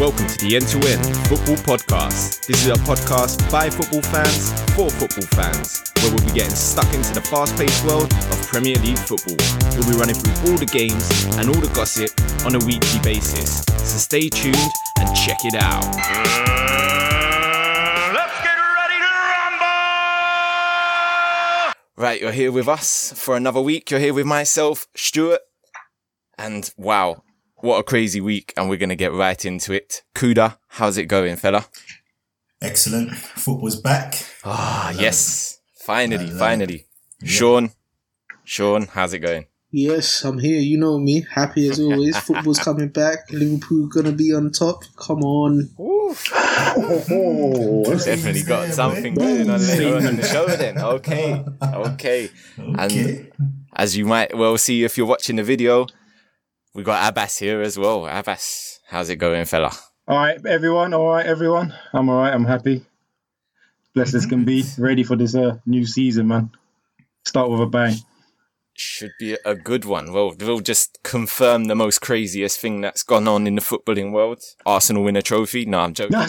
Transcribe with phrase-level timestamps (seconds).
[0.00, 2.46] welcome to the End to End Football Podcast.
[2.46, 6.90] This is a podcast by football fans for football fans, where we'll be getting stuck
[6.94, 9.36] into the fast paced world of Premier League football.
[9.76, 11.04] We'll be running through all the games
[11.36, 12.08] and all the gossip
[12.46, 13.62] on a weekly basis.
[13.76, 15.84] So stay tuned and check it out.
[15.84, 16.00] Mm,
[18.14, 19.68] let's get ready to rumble!
[21.98, 23.90] Right, you're here with us for another week.
[23.90, 25.42] You're here with myself, Stuart.
[26.38, 27.22] And wow,
[27.62, 28.52] what a crazy week.
[28.56, 30.02] And we're going to get right into it.
[30.14, 31.66] Kuda, how's it going, fella?
[32.62, 33.12] Excellent.
[33.12, 34.14] Football's back.
[34.44, 35.60] Ah, yes.
[35.74, 36.38] Finally, love it.
[36.38, 36.86] finally.
[37.24, 37.70] Shawn,
[38.44, 39.46] Shawn, how's it going?
[39.72, 40.58] Yes, I'm here.
[40.60, 41.24] You know me.
[41.30, 42.16] Happy as always.
[42.26, 43.30] Football's coming back.
[43.30, 44.82] Liverpool gonna be on top.
[44.96, 45.68] Come on.
[48.04, 49.20] Definitely got there, something boy.
[49.20, 50.78] going on later on in the show then.
[50.80, 52.30] Okay, okay.
[52.58, 53.30] Okay.
[53.74, 55.86] As you might well see if you're watching the video,
[56.74, 58.02] we got Abass here as well.
[58.02, 59.72] Abass, how's it going, fella?
[60.06, 60.94] All right, everyone.
[60.94, 61.74] All right, everyone.
[61.92, 62.32] I'm all right.
[62.32, 62.84] I'm happy.
[63.94, 64.64] Blessed as can be.
[64.78, 66.50] Ready for this uh, new season, man.
[67.24, 67.96] Start with a bang.
[68.72, 70.12] Should be a good one.
[70.12, 74.40] Well, we'll just confirm the most craziest thing that's gone on in the footballing world.
[74.64, 75.66] Arsenal win a trophy.
[75.66, 76.16] No, I'm joking.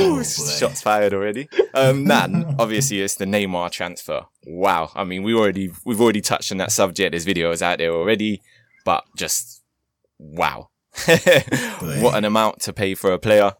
[0.00, 1.48] It's, Ooh, Oh, shots fired already.
[1.74, 4.22] Um, man, obviously it's the Neymar transfer.
[4.46, 4.90] Wow.
[4.94, 7.12] I mean, we already we've already touched on that subject.
[7.12, 8.42] There's videos out there already,
[8.84, 9.62] but just
[10.18, 10.68] wow,
[12.00, 13.52] what an amount to pay for a player.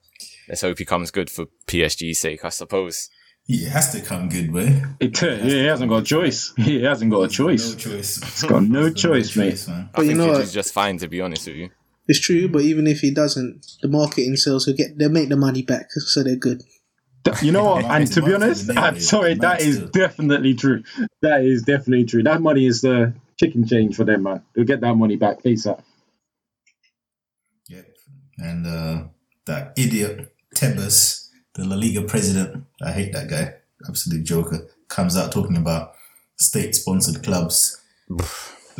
[0.48, 3.08] Let's hope he comes good for PSG's sake, I suppose.
[3.46, 4.82] He has to come good, way.
[5.00, 6.52] It, uh, yeah, he hasn't got a choice.
[6.56, 7.74] He hasn't got a No choice.
[7.74, 8.22] choice.
[8.22, 9.64] He's got no choice, mate.
[9.68, 9.88] man.
[9.92, 10.44] I But you know he'll what?
[10.46, 11.70] do just fine, to be honest with you.
[12.08, 15.36] It's true, but even if he doesn't, the marketing sales will get they make the
[15.36, 16.62] money back, so they're good.
[17.42, 17.84] You know what?
[17.84, 20.82] And to be honest, I'm sorry, that is definitely true.
[21.22, 22.22] That is definitely true.
[22.22, 24.42] That money is the chicken change for them, man.
[24.54, 25.82] They'll get that money back ASAP.
[27.68, 27.86] Yep.
[28.38, 29.04] And uh,
[29.46, 33.54] that idiot Tebas, the La Liga president, I hate that guy.
[33.86, 34.68] Absolute joker.
[34.88, 35.92] Comes out talking about
[36.38, 37.80] state-sponsored clubs,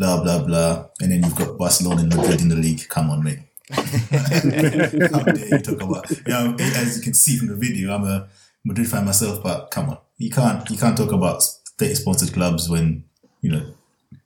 [0.00, 2.88] blah blah blah, and then you've got Barcelona and Madrid in the league.
[2.88, 3.40] Come on, mate.
[3.70, 6.10] How dare you talk about?
[6.26, 8.28] Yeah, as you can see from the video, I'm a
[8.64, 13.04] Madrid fan myself, but come on, you can't you can't talk about state-sponsored clubs when
[13.42, 13.74] you know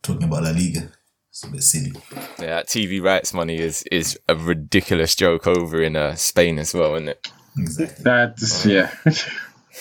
[0.02, 0.90] talking about La Liga.
[1.30, 1.92] It's a bit silly.
[2.38, 6.94] Yeah, TV rights money is is a ridiculous joke over in uh, Spain as well,
[6.94, 7.28] isn't it?
[7.58, 8.04] Exactly.
[8.04, 8.94] That's, yeah.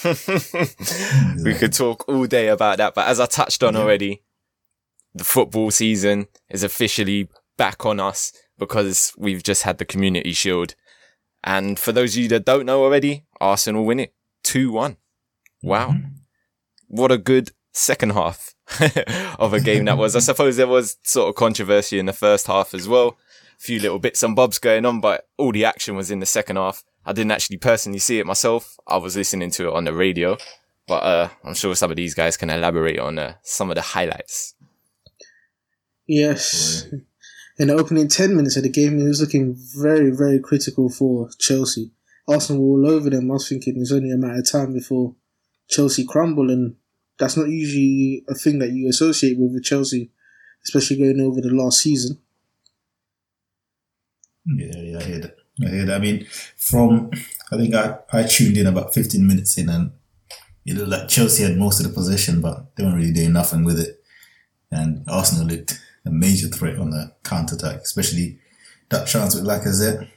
[1.44, 4.24] we could talk all day about that, but as I touched on already,
[5.14, 10.76] the football season is officially back on us because we've just had the Community Shield.
[11.44, 14.14] And for those of you that don't know already, Arsenal win it
[14.44, 14.98] 2 1.
[15.62, 15.96] Wow.
[16.88, 18.54] What a good second half
[19.40, 20.16] of a game that was.
[20.16, 23.18] I suppose there was sort of controversy in the first half as well.
[23.58, 26.26] A few little bits and bobs going on, but all the action was in the
[26.26, 26.84] second half.
[27.06, 28.78] I didn't actually personally see it myself.
[28.88, 30.38] I was listening to it on the radio,
[30.88, 33.82] but uh, I'm sure some of these guys can elaborate on uh, some of the
[33.82, 34.56] highlights.
[36.08, 36.88] Yes.
[37.58, 41.30] In the opening ten minutes of the game, it was looking very, very critical for
[41.40, 41.92] Chelsea.
[42.28, 43.30] Arsenal were all over them.
[43.30, 45.16] I was thinking it's only a matter of time before
[45.70, 46.76] Chelsea crumble, and
[47.20, 50.12] that's not usually a thing that you associate with, with Chelsea,
[50.64, 52.18] especially going over the last season.
[54.46, 55.36] Yeah, yeah, I hear that.
[55.64, 55.96] I hear that.
[55.96, 56.26] I mean,
[56.58, 57.12] from
[57.52, 59.92] I think I, I tuned in about 15 minutes in, and
[60.66, 63.64] it looked like Chelsea had most of the possession, but they weren't really doing nothing
[63.64, 64.04] with it.
[64.72, 68.40] And Arsenal looked a major threat on the counter attack, especially
[68.90, 70.08] that chance with Lacazette.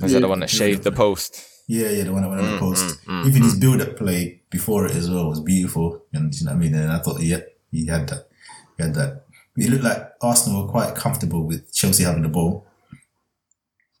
[0.00, 1.42] Was that the one that shaved the post?
[1.68, 3.04] Yeah, yeah, the one that went on the mm, post.
[3.06, 6.52] Mm, mm, Even his build-up play before it as well was beautiful, and you know
[6.52, 6.74] what I mean.
[6.74, 7.40] And I thought, yeah,
[7.72, 8.28] he had that.
[8.76, 9.24] He had that.
[9.56, 12.66] It looked like Arsenal were quite comfortable with Chelsea having the ball.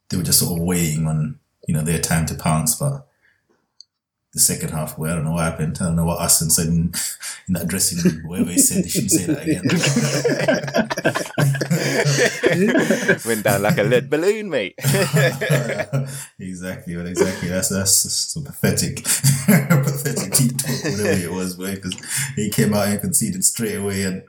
[0.08, 3.06] They were just sort of waiting on you know their time to pounce, but
[4.36, 5.78] the second half, well, I don't know what happened.
[5.80, 6.92] I don't know what Arsene said in,
[7.48, 8.28] in that dressing room.
[8.28, 9.62] Whatever he said, he shouldn't say that again.
[13.26, 14.74] Went down like a lead balloon, mate.
[16.38, 17.48] exactly, well, exactly.
[17.48, 21.56] That's that's so pathetic, pathetic deep talk, whatever it was.
[21.56, 21.96] Because
[22.36, 24.22] he came out and conceded straight away, and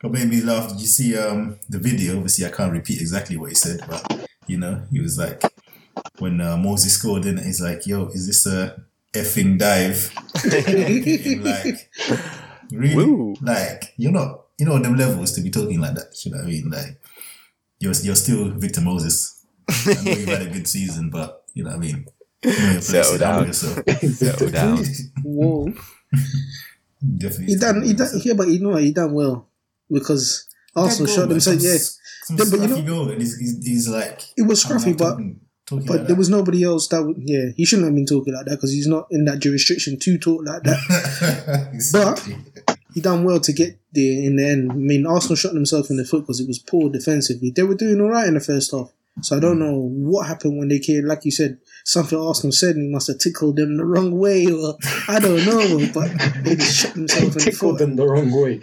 [0.00, 0.70] what made me laugh.
[0.70, 2.16] Did you see um the video?
[2.16, 5.40] Obviously, I can't repeat exactly what he said, but you know, he was like,
[6.18, 8.82] when uh, Moses scored, in he's like, "Yo, is this a
[9.14, 10.10] effing dive?"
[10.44, 11.90] Like,
[12.72, 12.94] really?
[12.96, 13.34] Woo.
[13.42, 16.14] Like, you're not, you know, them levels to be talking like that.
[16.24, 16.70] You know what I mean?
[16.70, 17.00] Like,
[17.78, 19.44] you're you're still Victor Moses.
[19.68, 22.06] I know you've had a good season, but you know what I mean.
[22.44, 23.46] You know Settle down.
[23.46, 23.78] yourself.
[24.14, 24.84] Settle down.
[25.22, 25.72] Whoa.
[27.18, 27.46] Definitely.
[27.46, 28.82] He done, he done, yeah, but you know what?
[28.82, 29.48] He done well
[29.90, 31.64] because Arsenal showed themselves.
[31.64, 31.76] Yeah,
[32.24, 35.40] some Yeah, but you know- and he's, he's, he's like It was scruffy, but talking,
[35.72, 36.18] talking but like there that.
[36.18, 37.16] was nobody else that would.
[37.18, 40.18] Yeah, he shouldn't have been talking like that because he's not in that jurisdiction to
[40.18, 41.70] talk like that.
[41.72, 42.36] exactly.
[42.94, 44.72] he done well to get there in the end.
[44.72, 47.50] I mean, Arsenal shot themselves in the foot because it was poor defensively.
[47.50, 48.90] They were doing all right in the first half.
[49.20, 51.04] So I don't know what happened when they came.
[51.04, 54.46] Like you said, something Arsenal said and he must have tickled them the wrong way,
[54.46, 55.86] or I don't know.
[55.92, 56.08] But
[56.42, 57.78] they just shot themselves in the Tickled foot.
[57.78, 58.60] them the wrong way.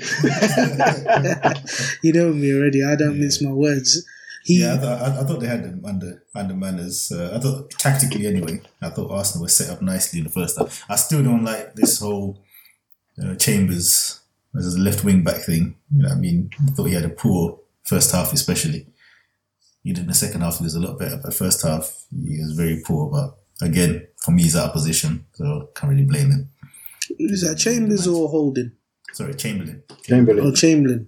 [2.02, 2.84] you know me already.
[2.84, 4.04] I don't mince my words.
[4.50, 7.12] He, Yeah, I thought, I, I thought they had them under under manners.
[7.12, 8.60] Uh, I thought tactically anyway.
[8.82, 10.84] I thought Arsenal was set up nicely in the first half.
[10.90, 12.44] I still don't like this whole
[13.24, 14.20] uh, Chambers
[14.58, 15.76] as a left wing back thing.
[15.96, 18.88] You know, I mean, I thought he had a poor first half, especially.
[19.84, 20.58] He did in the second half.
[20.58, 23.12] He was a lot better, but first half he was very poor.
[23.12, 26.50] But again, for me, he's out of position, so can't really blame him.
[27.20, 28.72] is that Chambers or Holding?
[29.14, 29.84] Sorry, Chamberlain.
[29.90, 30.56] Oh, Chamberlain.
[30.56, 31.08] Chamberlain?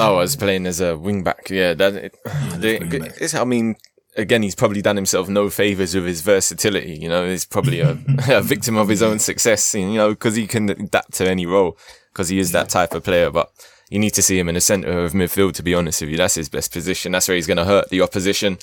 [0.00, 1.50] Oh, I was playing as a wing back.
[1.50, 1.94] Yeah, that.
[1.94, 2.16] It,
[2.56, 3.76] the- wing it's, I mean,
[4.16, 6.98] again, he's probably done himself no favors with his versatility.
[6.98, 7.90] You know, he's probably a,
[8.28, 9.74] a victim of his own success.
[9.74, 11.78] You know, because he can adapt to any role
[12.12, 13.30] because he is that type of player.
[13.30, 13.50] But
[13.90, 15.54] you need to see him in the centre of midfield.
[15.54, 17.12] To be honest with you, that's his best position.
[17.12, 18.58] That's where he's going to hurt the opposition.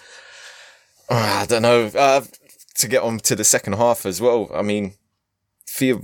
[1.10, 1.14] Uh,
[1.44, 1.86] I don't know.
[1.88, 2.22] Uh,
[2.76, 4.52] to get on to the second half as well.
[4.54, 4.96] I mean,
[5.66, 6.02] feel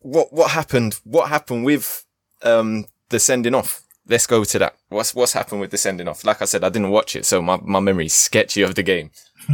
[0.00, 1.00] what what happened?
[1.04, 2.04] What happened with
[2.42, 3.82] um the sending off?
[4.06, 4.76] Let's go to that.
[4.88, 6.24] What's what's happened with the sending off?
[6.24, 9.10] Like I said, I didn't watch it, so my, my memory's sketchy of the game.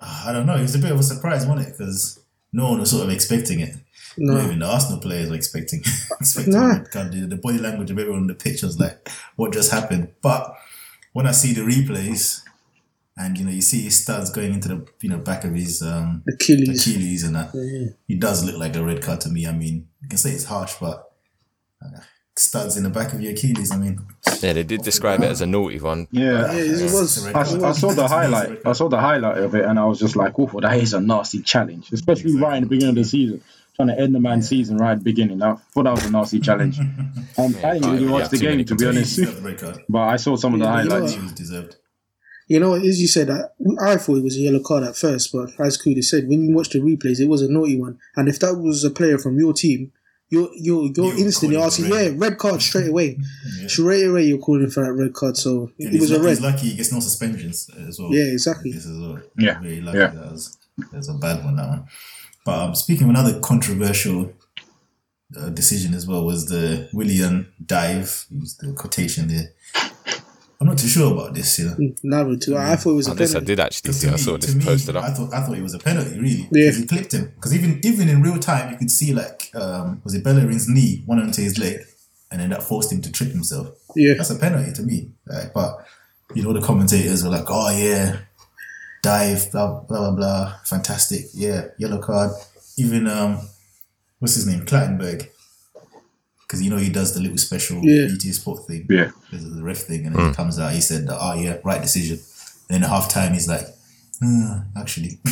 [0.00, 0.56] I don't know.
[0.56, 1.76] It was a bit of a surprise, wasn't it?
[1.78, 2.18] Because
[2.52, 3.74] no one was sort of expecting it.
[4.16, 4.34] No.
[4.34, 5.80] Not even the Arsenal players were expecting
[6.20, 6.76] expecting Nah.
[6.80, 6.88] it.
[6.90, 10.08] God, the, the body language of everyone on the pitch was like, what just happened?
[10.20, 10.54] But
[11.12, 12.41] when I see the replays
[13.16, 15.82] and you know you see his studs going into the you know back of his
[15.82, 16.80] um Achilles.
[16.86, 17.92] Achilles and that, Yeah.
[18.08, 19.46] he does look like a red card to me.
[19.46, 21.12] I mean, you can say it's harsh, but
[21.84, 22.00] uh,
[22.36, 23.70] studs in the back of your Achilles.
[23.70, 24.00] I mean,
[24.40, 26.08] Yeah, they did describe it as a naughty one.
[26.10, 26.52] Yeah.
[26.52, 27.26] Yeah, it was.
[27.26, 27.40] I.
[27.40, 28.66] I saw the To me, it's a highlight.
[28.66, 31.00] I saw the highlight of it, and I was just like, "Oh, that is a
[31.00, 33.42] nasty challenge, especially right in the beginning of the season,
[33.76, 36.10] trying to end the man's season right at the beginning." I thought that was a
[36.10, 36.78] nasty challenge.
[36.78, 39.58] Um, I didn't really yeah, watch the game to be honest, He's got the red
[39.58, 39.84] card.
[39.88, 41.12] but I saw some of the Yeah, you know highlights.
[41.14, 41.76] He was deserved.
[42.52, 43.40] You know, as you said, I,
[43.92, 46.54] I thought it was a yellow card at first, but as Kuda said, when you
[46.54, 47.98] watch the replays, it was a naughty one.
[48.16, 49.92] And if that was a player from your team,
[50.28, 52.12] you're you're you're You instantly call asking, red.
[52.12, 53.18] yeah, red card straight away,
[53.60, 53.68] Yeah.
[53.68, 54.24] straight away.
[54.24, 56.30] You're calling for that red card, so And it he's, was a lucky, red.
[56.36, 58.12] he's lucky he gets no suspensions as well.
[58.12, 58.72] Yeah, exactly.
[58.72, 59.18] This is well.
[59.38, 60.06] Yeah, Very lucky yeah.
[60.08, 60.58] that was
[60.90, 61.84] that was a bad one that one.
[62.44, 64.32] But um, speaking of another controversial
[65.38, 68.26] uh, decision as well was the Willian dive.
[68.30, 69.48] Use the quotation there.
[70.62, 71.76] I'm not too sure about this, you know.
[72.04, 72.56] Neither too.
[72.56, 73.46] I thought it was a this I penalty.
[73.46, 74.06] did actually 'Cause see.
[74.06, 75.16] to I saw this me, posted I up.
[75.16, 76.48] thought I thought it was a penalty, really.
[76.52, 76.70] Yeah.
[76.70, 77.32] He clipped him.
[77.34, 81.02] Because even even in real time, you could see like um, was it Bellerin's knee,
[81.06, 81.80] one onto his leg,
[82.30, 83.68] and then that forced him to trip himself.
[83.96, 85.10] Yeah, That's a penalty to me.
[85.26, 85.84] Like, but
[86.34, 88.18] you know, the commentators were like, "Oh yeah,
[89.02, 92.30] dive, blah blah blah blah, fantastic, yeah, yellow card."
[92.78, 93.40] Even um,
[94.20, 95.28] what's his name, Clattenburg,
[96.52, 98.08] because you know he does the little special Yeah.
[98.08, 99.10] BT Sport thing, Yeah.
[99.32, 100.72] The ref thing, and then he comes out.
[100.72, 102.18] He said, "Oh yeah, right decision."
[102.68, 103.66] And then at half time, he's like,
[104.20, 105.18] "Hmm, "Actually,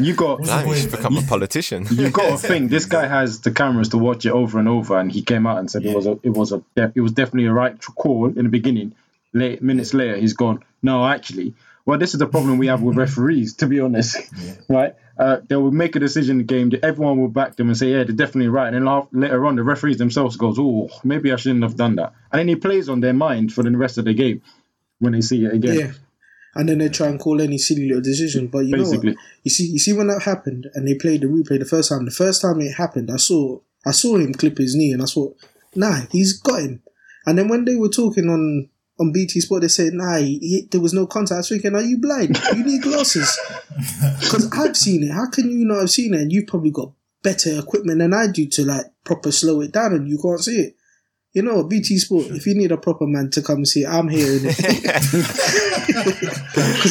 [0.00, 1.00] You got What's Damn, point, should man?
[1.00, 1.86] become a politician.
[1.90, 4.98] you got to think this guy has the cameras to watch it over and over,
[4.98, 7.12] and he came out and said it was a it was a def- it was
[7.12, 8.94] definitely a right call in the beginning.
[9.32, 10.62] Late minutes later, he's gone.
[10.82, 11.54] No, actually,
[11.86, 13.54] well, this is the problem we have with referees.
[13.54, 14.16] To be honest,
[14.68, 14.94] right?
[15.18, 16.72] Uh, they will make a decision in the game.
[16.82, 19.62] Everyone will back them and say, "Yeah, they're definitely right." And then later on, the
[19.62, 23.00] referees themselves goes, "Oh, maybe I shouldn't have done that." And then he plays on
[23.00, 24.42] their mind for the rest of the game
[24.98, 25.78] when they see it again.
[25.78, 25.92] yeah.
[26.54, 28.48] And then they try and call any silly little decision.
[28.48, 29.04] But you know what?
[29.42, 32.04] You see, you see when that happened, and they played the replay the first time.
[32.04, 35.06] The first time it happened, I saw, I saw him clip his knee, and I
[35.06, 35.34] thought,
[35.74, 36.82] nah, he's got him.
[37.26, 38.68] And then when they were talking on
[39.00, 41.32] on BT Sport, they said, nah, he, he- there was no contact.
[41.32, 42.38] I was thinking, are you blind?
[42.54, 43.38] You need glasses.
[44.20, 45.12] Because I've seen it.
[45.12, 46.20] How can you not have seen it?
[46.20, 49.92] And you've probably got better equipment than I do to like proper slow it down,
[49.94, 50.76] and you can't see it.
[51.34, 52.26] You know, BT Sport.
[52.26, 54.38] If you need a proper man to come see I'm here.
[54.38, 54.56] Because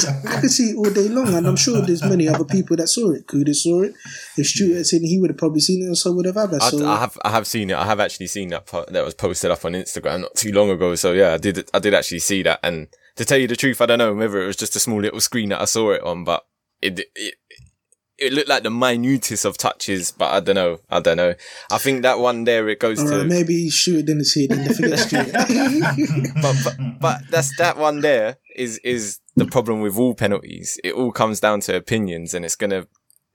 [0.25, 2.87] I could see it all day long, and I'm sure there's many other people that
[2.87, 3.27] saw it.
[3.27, 3.93] Kuda saw it.
[4.37, 6.37] If Stuart had seen it, he would have probably seen it, and so would have.
[6.37, 7.77] I, So I have I have seen it.
[7.77, 10.71] I have actually seen that po- that was posted up on Instagram not too long
[10.71, 10.95] ago.
[10.95, 12.59] So yeah, I did I did actually see that.
[12.63, 15.01] And to tell you the truth, I don't know whether it was just a small
[15.01, 16.47] little screen that I saw it on, but
[16.81, 17.35] it it
[18.21, 20.11] it looked like the minutest of touches.
[20.11, 20.79] But I don't know.
[20.89, 21.33] I don't know.
[21.71, 24.49] I think that one there it goes all to right, maybe Stuart didn't see it.
[24.51, 25.31] Then they forget Stuart.
[26.41, 30.79] but, but but that's that one there is is the problem with all penalties.
[30.83, 32.87] It all comes down to opinions, and it's gonna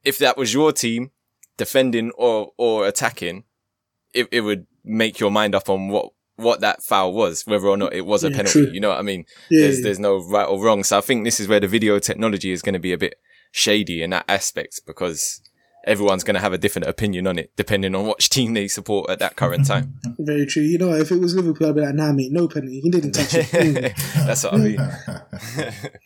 [0.04, 1.10] if that was your team
[1.56, 3.44] defending or or attacking,
[4.14, 7.76] it it would make your mind up on what what that foul was, whether or
[7.78, 8.52] not it was a Yeah, penalty.
[8.66, 8.70] true.
[8.72, 9.24] You know what I mean?
[9.50, 9.84] Yeah, there's yeah.
[9.84, 10.84] there's no right or wrong.
[10.84, 13.14] So I think this is where the video technology is going to be a bit
[13.50, 15.40] shady in that aspect because
[15.84, 19.08] everyone's going to have a different opinion on it depending on which team they support
[19.08, 19.94] at that current time.
[20.18, 20.62] Very true.
[20.62, 22.80] You know, if it was Liverpool, I'd be like, nah, mate, no penalty.
[22.80, 23.46] He didn't touch it.
[23.46, 23.94] Mm.
[24.26, 24.78] That's what I mean.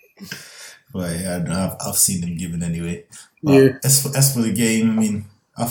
[0.92, 3.04] But yeah, I've, I've seen them given anyway.
[3.42, 3.68] But Yeah.
[3.85, 5.25] As for, as for the game, I mean,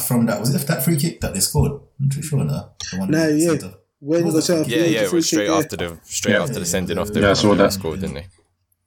[0.08, 1.82] from that was it that free kick that they scored?
[2.00, 2.72] I'm too sure now.
[2.94, 3.50] No, that yeah.
[3.50, 3.74] centre.
[4.00, 5.58] When you got set Yeah, yeah, it was straight kick, yeah.
[5.58, 6.44] after the straight Yeah.
[6.44, 7.10] after the sending off.
[7.12, 7.74] The Yeah, I saw that.
[7.74, 8.28] scored, didn't they?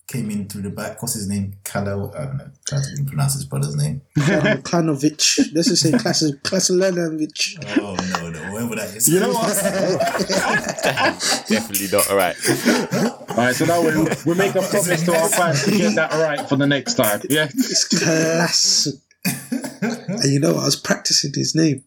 [0.08, 1.00] Came in through the back.
[1.00, 1.54] What's his name?
[1.64, 2.12] Kalo.
[2.16, 2.50] I don't know.
[2.68, 4.02] Can't even pronounce his brother's name.
[4.18, 5.52] Klan- Klanovic.
[5.54, 7.78] Let's just say Klas- Klasilanovic.
[7.80, 9.08] Oh no, no, whoever that is.
[9.08, 9.54] You know what?
[11.48, 12.10] Definitely not.
[12.10, 12.36] All right.
[13.30, 13.90] All right, so now we
[14.26, 17.20] we make a promise to our fans to get that right for the next time.
[17.30, 17.46] Yeah.
[17.54, 18.94] It's classic.
[19.24, 21.84] and you know, I was practicing his name.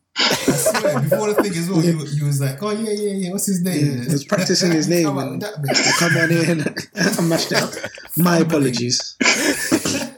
[0.95, 3.31] I before the thing as well, you, you was like, oh yeah, yeah, yeah.
[3.31, 3.97] What's his name?
[3.97, 5.53] Yeah, I was practicing his name Come on, and- that.
[5.69, 6.61] I come on here and
[7.17, 7.73] I mashed it up.
[8.17, 9.15] My apologies.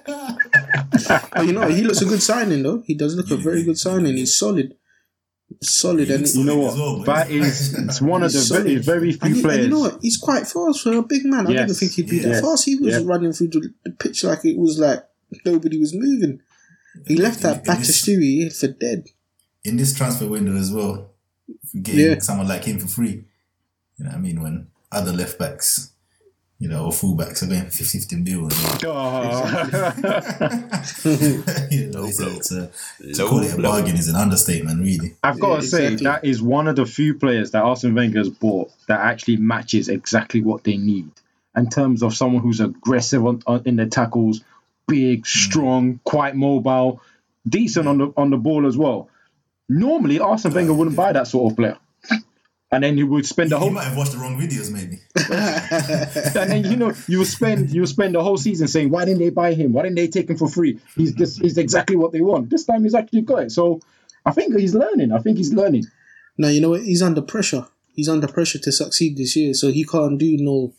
[0.08, 2.82] but you know, he looks a good signing though.
[2.86, 4.18] He does look a very good signing.
[4.18, 4.76] He's solid.
[5.62, 7.06] Solid and You know As well, what?
[7.06, 9.64] That is it's one of the He's very, very And, few he- and players.
[9.66, 10.00] you know what?
[10.02, 11.48] He's quite fast for a big man.
[11.48, 12.26] I didn't think he'd be Yes.
[12.26, 12.66] that fast.
[12.66, 13.02] He was Yeah.
[13.06, 15.04] running through the, the pitch like it was like
[15.46, 16.42] nobody was moving.
[17.08, 19.08] He left that In this- Batshuayi for dead.
[19.68, 21.12] In this transfer window as well,
[21.82, 22.20] getting Yeah.
[22.20, 23.26] someone like him for free.
[23.98, 24.42] You know what I mean?
[24.42, 25.92] When other left backs,
[26.60, 28.50] you know, or full backs are going 50 50 mil.
[28.86, 29.44] Oh.
[31.70, 32.72] you know, it's, it's a,
[33.14, 35.16] to call it a bargain is an understatement, really.
[35.22, 36.06] I've got to say exactly.
[36.06, 40.42] that is one of the few players that Arsene Wenger's bought that actually matches exactly
[40.42, 41.12] what they need
[41.56, 44.42] in terms of someone who's aggressive on, on, in their tackles,
[44.88, 45.28] big, mm.
[45.28, 47.02] strong, quite mobile,
[47.48, 49.10] decent on the on the ball as well.
[49.70, 51.78] Normally, Arsene Wenger wouldn't buy that sort of player,
[52.72, 53.70] and then you would spend the whole.
[53.70, 55.00] You whole might have watched the wrong videos, maybe.
[56.40, 59.06] and then you know you would spend you would spend the whole season saying why
[59.06, 59.74] didn't they buy him?
[59.74, 60.80] Why didn't they take him for free?
[60.96, 62.50] He's this he's exactly what they want.
[62.50, 63.52] This time he's actually got it.
[63.52, 63.82] So
[64.26, 65.12] I think he's learning.
[65.12, 65.86] I think he's learning.
[66.38, 66.84] Now you know what?
[66.84, 67.68] He's under pressure.
[67.94, 70.74] He's under pressure to succeed this year, so he can't do no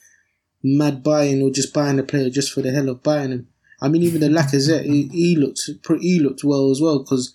[0.62, 3.48] mad buying or just buying a player just for the hell of buying him.
[3.80, 7.34] I mean, even the Lacazette, he, he looked pre- he looked well as well because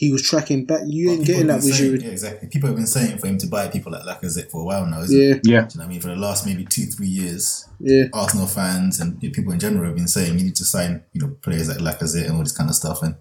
[0.00, 0.80] he was tracking back.
[0.86, 2.02] You ain't People getting that been with saying- Giroud.
[2.04, 2.48] Yeah, exactly.
[2.48, 5.02] People have been saying for him to buy people like Lacazette for a while now,
[5.02, 5.34] isn't Yeah, it?
[5.34, 5.40] Yeah.
[5.42, 6.00] Do you know what I mean?
[6.00, 9.96] For the last maybe two, three years, yeah, Arsenal fans and people in general have
[9.96, 12.70] been saying you need to sign, you know, players like Lacazette and all this kind
[12.70, 13.02] of stuff.
[13.02, 13.14] And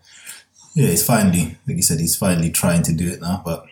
[0.74, 3.42] yeah, he's finally, like you said, he's finally trying to do it now.
[3.44, 3.66] But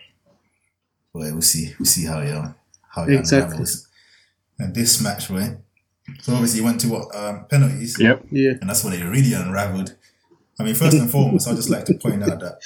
[1.14, 2.28] well, we'll see, we'll see how it
[2.90, 3.44] how it Exactly.
[3.56, 3.88] unravels.
[4.58, 5.56] And this match, right?
[6.20, 8.26] So obviously, you went to what um, penalties, Yep.
[8.30, 8.52] yeah.
[8.60, 9.94] and that's when it really unravelled.
[10.60, 12.58] I mean, first and foremost, I'd just like to point out that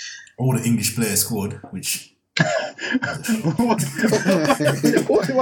[0.43, 2.09] all the English players scored, which
[2.39, 2.47] Why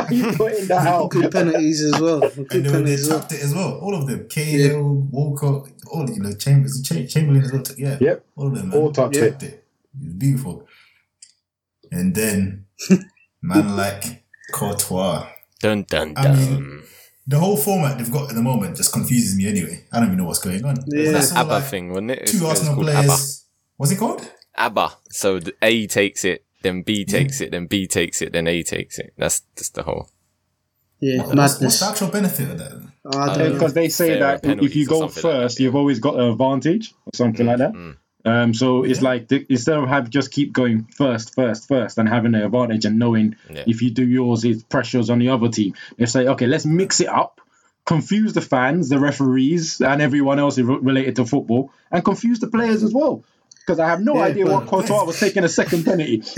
[0.09, 1.11] are you putting that out?
[1.11, 2.21] Good penalties as well.
[2.21, 3.21] Good and they, were, they penalties as well.
[3.21, 3.79] tapped it as well.
[3.79, 7.63] All of them, Cahill, Walcott, all you know, Chambers, Cha- Chamberlain as well.
[7.79, 8.25] Yeah, Yep.
[8.37, 8.69] all of them.
[8.71, 8.79] Man.
[8.79, 9.31] All tapped it.
[9.31, 9.65] Tapped it.
[10.01, 10.67] It was beautiful.
[11.93, 12.67] And then,
[13.43, 15.29] man like Courtois.
[15.61, 16.27] Dun dun dun.
[16.27, 16.83] I mean,
[17.27, 19.85] The whole format they've got at the moment just confuses me anyway.
[19.93, 20.77] I don't even know what's going on.
[20.89, 21.13] Yeah.
[21.13, 22.19] That's That ABBA like thing, wasn't it?
[22.23, 23.45] It's- Two it's Arsenal called players.
[23.77, 24.33] What's it called?
[24.61, 24.81] ABBA.
[24.81, 24.93] ABBA.
[25.11, 28.63] So the A takes it, then B takes it, then B takes it, then A
[28.63, 29.13] takes it.
[29.17, 30.09] That's just the whole.
[31.01, 31.81] Yeah, What's, what's madness.
[31.81, 32.73] the actual benefit of that?
[33.19, 33.53] I don't.
[33.55, 36.29] Because they say Fairer that if you go something like first, you've always got an
[36.31, 37.73] advantage or something like that.
[37.73, 37.97] Mm.
[38.23, 42.07] Um, so it's like the, instead of have just keep going first, first, first, and
[42.07, 43.65] having the advantage and knowing Yeah.
[43.67, 45.73] if you do yours, it pressures on the other team.
[45.97, 47.41] They say, okay, let's mix it up,
[47.87, 52.83] confuse the fans, the referees, and everyone else related to football, and confuse the players
[52.83, 53.25] as well.
[53.61, 56.23] Because I have no Yeah, idea but- what Courtois was taking a second penalty.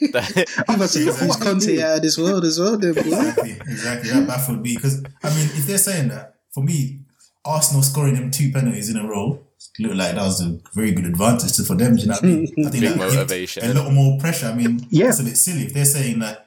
[0.00, 2.96] He must have confused Conte out of this world as well, then.
[2.96, 4.10] Exactly, exactly.
[4.10, 7.00] That baffled me because I mean, if they're saying that for me,
[7.44, 9.40] Arsenal scoring them two penalties in a row
[9.80, 11.96] looked like that was a very good advantage to- for them.
[11.96, 12.42] Do you know what I mean?
[12.44, 13.74] I think Big that motivation, a innit?
[13.84, 14.46] lot more pressure.
[14.46, 15.08] I mean, Yeah.
[15.08, 16.44] it's a bit silly if they're saying that.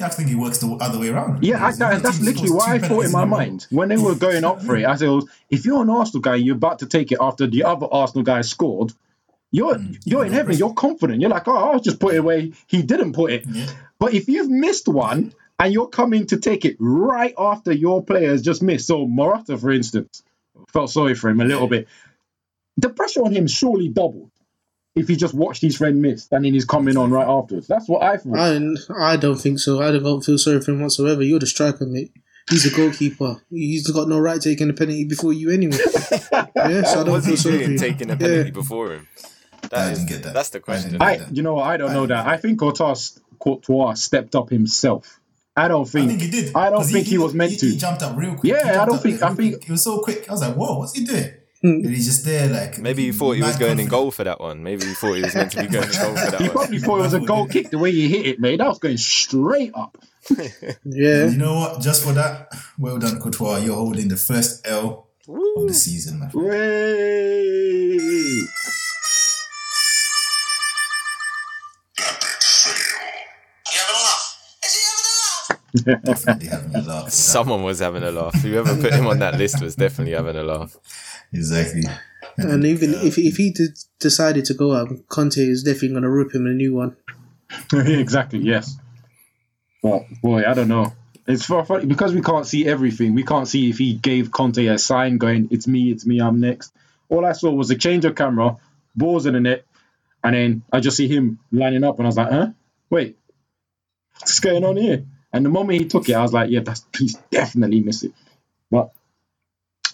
[0.00, 1.44] I think it works the other way around.
[1.44, 4.16] Yeah, I, that, that's literally scores what I thought in my mind when they were
[4.16, 4.84] going up for it.
[4.84, 5.10] I said,
[5.48, 8.40] if you're an Arsenal guy, you're about to take it after the other Arsenal guy
[8.40, 8.92] scored.
[9.52, 9.98] You're mm.
[10.04, 10.56] you're in heaven.
[10.56, 11.20] You're confident.
[11.20, 12.52] You're like, oh, I'll just put it away.
[12.66, 13.44] He didn't put it.
[13.46, 13.66] Yeah.
[13.98, 18.42] But if you've missed one and you're coming to take it right after your players
[18.42, 20.22] just missed, so Morata, for instance,
[20.72, 21.86] felt sorry for him a little bit.
[22.78, 24.30] The pressure on him surely doubled
[24.94, 27.66] if he just watched his friend miss and then he's coming on right afterwards.
[27.66, 28.36] That's what I thought.
[28.38, 29.80] I, I don't think so.
[29.82, 31.22] I don't feel sorry for him whatsoever.
[31.22, 32.12] You're the striker, mate.
[32.50, 33.40] He's the goalkeeper.
[33.50, 35.76] He's got no right taking a penalty before you anyway.
[36.32, 37.78] yeah, so I don't was feel he sorry for doing you.
[37.78, 38.18] taking a Yeah.
[38.18, 39.08] penalty before him?
[39.72, 40.34] I That didn't get that.
[40.34, 40.92] that's the question.
[40.92, 42.26] didn't I, you know, I don't know that.
[42.26, 45.18] I think Courtois, Courtois stepped up himself
[45.54, 46.08] I don't I think.
[46.10, 46.56] think he did.
[46.56, 47.66] I don't think he, was meant he, to.
[47.66, 48.52] He jumped up real quick.
[48.54, 49.68] Yeah, I don't think- I real think- quick.
[49.68, 50.26] it was so quick.
[50.28, 51.68] I was like, "Whoa, what's he doing?" Hmm.
[51.84, 54.24] And he's just there, like Maybe he thought he was mad going in goal for
[54.24, 54.62] that one.
[54.64, 56.42] Maybe he thought he was meant to be going in goal for that one.
[56.42, 56.56] He one.
[56.56, 58.56] probably thought it was a goal kick the way he hit it, mate.
[58.58, 59.96] That was going straight up.
[60.84, 61.26] Yeah.
[61.26, 61.80] You know what?
[61.82, 62.48] Just for that,
[62.78, 63.58] well done, Courtois.
[63.58, 66.30] You're holding the first L of the season, man.
[66.32, 67.98] Way.
[75.74, 77.10] Definitely having a laugh.
[77.10, 78.34] Someone was having a laugh.
[78.34, 80.76] Whoever put him on that list was definitely having a laugh.
[81.32, 81.84] Exactly.
[82.36, 86.10] And even if if he did, decided to go out, Conte is definitely going to
[86.10, 86.96] rip him a new one.
[87.72, 88.40] exactly.
[88.40, 88.76] Yes.
[89.82, 90.92] But boy, I don't know.
[91.26, 93.14] It's for, funny because we can't see everything.
[93.14, 96.40] We can't see if he gave Conte a sign going, "It's me, it's me, I'm
[96.40, 96.72] next."
[97.08, 98.56] All I saw was a change of camera,
[98.96, 99.64] balls in the net,
[100.24, 102.50] and then I just see him lining up, and I was like, "Huh?
[102.90, 103.18] Wait,
[104.18, 106.84] what's going on here?" And the moment he took it, I was like, "Yeah, that's
[106.96, 108.12] he's definitely missed it."
[108.70, 108.90] But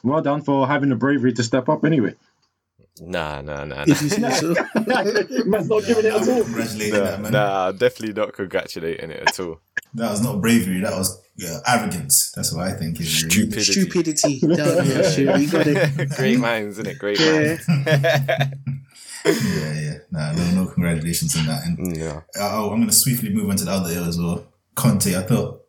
[0.03, 2.15] well done for having the bravery to step up anyway.
[3.01, 3.85] Nah, nah, nah, nah.
[3.87, 4.55] If you say so.
[5.47, 6.43] Man's not giving it at all.
[6.43, 7.33] Congratulating Nah, that man.
[7.33, 9.61] nah, definitely not congratulating it at all.
[9.95, 10.81] That was not bravery.
[10.81, 12.33] That was yeah, arrogance.
[12.33, 12.99] That's what I think.
[13.01, 13.31] Is really.
[13.63, 13.73] Stupidity.
[13.73, 14.41] Stupidity.
[14.41, 15.41] Down here, shit.
[15.41, 16.09] You got it.
[16.17, 16.99] Great minds, isn't it?
[16.99, 17.57] Great Yeah.
[17.69, 18.55] minds.
[19.25, 19.95] Yeah, yeah.
[20.11, 21.67] Nah, no, no congratulations on that.
[21.67, 22.23] And no.
[22.37, 24.47] oh, I'm going to swiftly move on to the other L as well.
[24.79, 25.65] Conte, I thought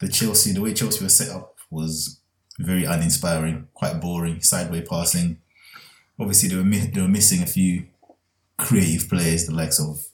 [0.00, 2.20] the Chelsea, the way Chelsea was set up was
[2.58, 5.42] very uninspiring, quite boring, sideways passing.
[6.18, 7.86] Obviously, they were mi- they were missing a few
[8.56, 10.06] creative players, the likes of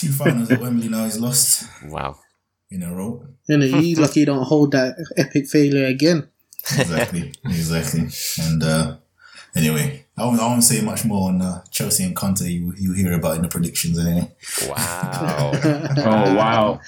[0.00, 1.04] Two finals at Wembley now.
[1.04, 2.18] He's lost Wow.
[2.70, 3.24] in a row.
[3.48, 6.28] You know, you lucky you don't hold that epic failure again.
[6.78, 8.08] exactly, exactly.
[8.44, 8.96] And uh,
[9.56, 12.44] anyway, I won't, I won't say much more on uh, Chelsea and Conte.
[12.48, 14.30] You you hear about in the predictions anyway.
[14.68, 15.52] Wow.
[15.98, 16.80] Oh wow.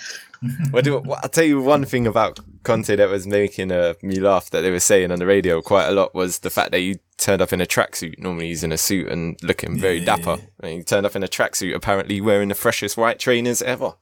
[0.72, 4.50] Well, do, I'll tell you one thing about Conte that was making uh, me laugh
[4.50, 6.98] that they were saying on the radio quite a lot was the fact that he
[7.16, 8.18] turned up in a tracksuit.
[8.18, 10.16] Normally he's in a suit and looking very Yeah.
[10.16, 10.38] dapper.
[10.60, 13.94] And he turned up in a tracksuit, apparently wearing the freshest white trainers ever.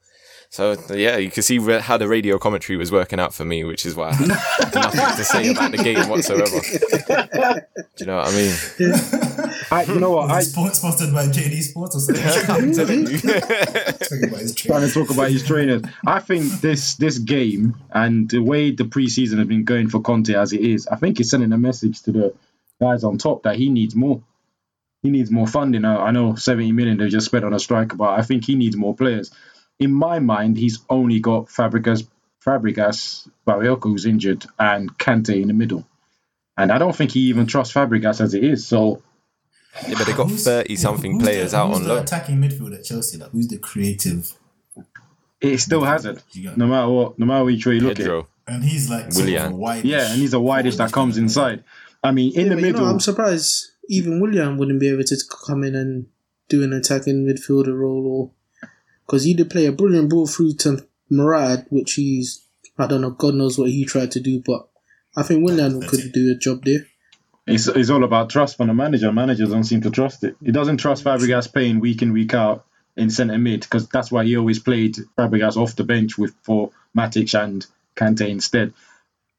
[0.51, 3.63] So yeah, you can see where, how the radio commentary was working out for me,
[3.63, 6.59] which is why I had nothing to say about the game whatsoever.
[7.79, 9.61] Do you know what I mean?
[9.71, 10.29] I, you know what?
[10.29, 12.25] I, Was it sports sponsored by JD Sports or something?
[12.49, 13.17] I'm telling you.
[13.21, 15.83] Talking about his trying to talk about his trainers.
[16.05, 20.33] I think this this game and the way the preseason has been going for Conte
[20.33, 22.35] as it is, I think it's sending a message to the
[22.81, 24.21] guys on top that he needs more.
[25.01, 25.85] He needs more funding.
[25.85, 28.55] I I know 70 million they just spent on a striker, but I think he
[28.55, 29.31] needs more players.
[29.81, 32.07] In my mind, he's only got Fabregas,
[32.45, 35.87] Fabregas, Bakayoko who's injured, and Kante in the middle.
[36.57, 38.67] And I don't think he even trusts Fabregas as it is.
[38.67, 39.01] So
[39.87, 42.03] Yeah, but they got thirty something who's players the, out who's on the loan.
[42.03, 43.17] attacking midfield at Chelsea?
[43.17, 44.31] Like, who's the creative?
[45.41, 46.21] it still has it.
[46.55, 48.25] No matter what, no matter which way you look at it.
[48.47, 49.83] And he's like sort of wide.
[49.85, 51.63] Yeah, and he's the widest that comes inside.
[52.03, 52.85] I mean, in Yeah, the but you middle.
[52.85, 56.05] know, I'm surprised even Willian wouldn't be able to come in and
[56.49, 58.31] do an attacking midfielder role, or
[59.11, 62.45] because he did play a brilliant ball through to Morata, which he's
[62.77, 64.69] I don't know, God knows what he tried to do, but
[65.17, 66.87] I think Willian That's could do a job there.
[67.45, 69.11] It's, it's all about trust from the manager.
[69.11, 70.37] Managers don't seem to trust it.
[70.41, 74.23] He doesn't trust Fabregas playing week in week out in centre mid because that's why
[74.23, 77.65] he always played Fabregas off the bench with for Matic and
[77.97, 78.73] Kante instead.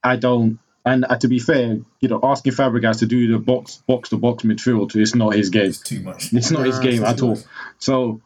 [0.04, 0.58] I don't.
[0.84, 4.18] And uh, to be fair, you know, asking Fabregas to do the box box to
[4.18, 5.70] box midfield is not his game.
[5.70, 6.32] It's too much.
[6.34, 7.38] It's not his game at all.
[7.78, 8.20] So,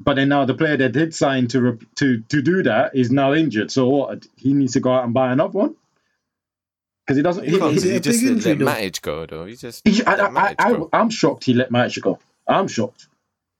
[0.00, 3.10] but then now the player that did sign to rep- to to do that is
[3.10, 3.70] now injured.
[3.70, 4.26] So what?
[4.36, 5.74] He needs to go out and buy another one
[7.06, 7.44] because he doesn't.
[7.48, 8.72] He, Can't Is you it a just big let injury, though?
[8.72, 9.44] Matic go though?
[9.44, 12.18] You just He- I, I, I, I, I'm shocked he let Matic go.
[12.46, 13.08] I'm shocked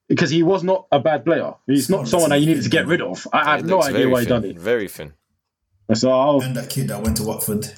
[0.08, 1.54] because he was not a bad player.
[1.66, 3.26] He's not It's someone that you needed to get rid of.
[3.32, 4.58] I, I have no idea very why he done it.
[4.58, 5.14] Very thin.
[5.94, 7.72] So I'll, And that kid that went to Watford,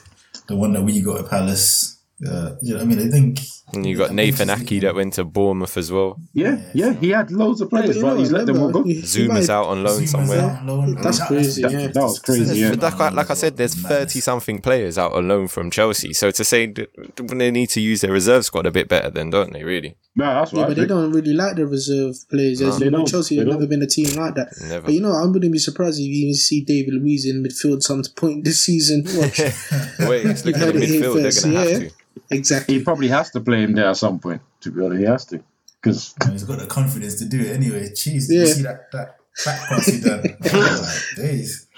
[0.47, 1.98] the one that we got at Palace.
[2.27, 3.39] Uh, you know, I mean, I think.
[3.73, 6.19] And you got Nathan Aké that went to Bournemouth as well.
[6.33, 8.83] yeah, yeah, he had loads of players, you but he's let them all go.
[8.83, 10.61] he- he Zoom is out on loan Zouma's somewhere.
[10.65, 10.95] loan.
[11.01, 11.87] That's crazy, that- yeah.
[11.89, 12.71] That was crazy, yeah.
[12.71, 16.13] But like, I- like I said, there's 30 something players out on loan from Chelsea.
[16.13, 19.31] So to say that they need to use their reserve squad a bit better then,
[19.31, 19.97] don't they, really?
[20.19, 22.61] Yeah, that's Yeah, but they don't really like the reserve players.
[22.61, 22.85] As No.
[22.85, 24.49] you know, Chelsea have never been a team like that.
[24.69, 24.87] Never.
[24.87, 27.83] But you know, I wouldn't be surprised if you even see David Luiz in midfield
[27.83, 29.05] some point this season.
[29.15, 29.39] Watch.
[29.39, 31.23] Wait, look at the heard it midfield.
[31.23, 31.79] They're going to yeah.
[31.79, 31.95] have to.
[32.31, 32.75] exactly.
[32.79, 34.43] He probably has to play him there at some point.
[34.63, 35.41] To be honest, he has to
[35.81, 37.89] because And he's got the confidence to do it anyway.
[37.91, 38.41] Jeez, Yeah.
[38.41, 40.25] you see that, that Back pass he done.
[40.53, 41.69] Oh days.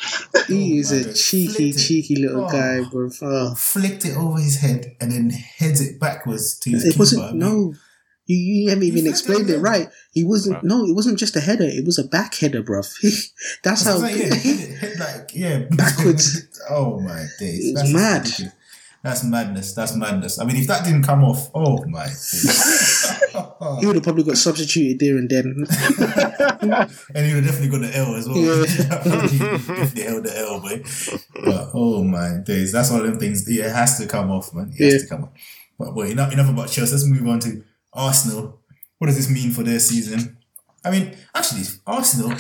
[0.49, 1.23] He Oh is a days.
[1.29, 1.79] cheeky, Flicked it.
[1.83, 2.49] cheeky little Oh.
[2.49, 3.11] guy, bro.
[3.21, 3.55] Oh.
[3.55, 6.99] Flicked it over his head and then heads it backwards to his It keeper.
[7.01, 7.35] wasn't.
[7.35, 7.75] No,
[8.31, 9.89] you, you haven't even flicked explained it right.
[10.13, 10.57] He wasn't.
[10.57, 10.65] Right.
[10.65, 11.65] No, it wasn't just a header.
[11.65, 12.87] It was a back header, bruv.
[13.63, 13.99] That's how.
[13.99, 16.61] That's like, yeah, head, head like yeah, Backwards.
[16.71, 18.23] oh my days, It's That's mad.
[18.23, 18.55] ridiculous.
[19.03, 19.73] That's madness.
[19.73, 20.39] That's madness.
[20.39, 23.11] I mean, if that didn't come off, oh my days.
[23.81, 25.67] he would have probably got substituted there and then.
[27.15, 28.37] and he would have definitely got the L as well.
[28.37, 29.27] Yeah.
[29.27, 30.83] he definitely held the L, boy.
[31.47, 33.51] But oh my days, that's one of them things.
[33.51, 34.71] Yeah, it has to come off, man.
[34.77, 35.31] It has to come off.
[35.79, 36.93] But well, enough, enough about Chelsea.
[36.93, 38.61] Let's move on to Arsenal.
[38.99, 40.39] What does this mean for their season?
[40.85, 42.35] I mean, actually, Arsenal,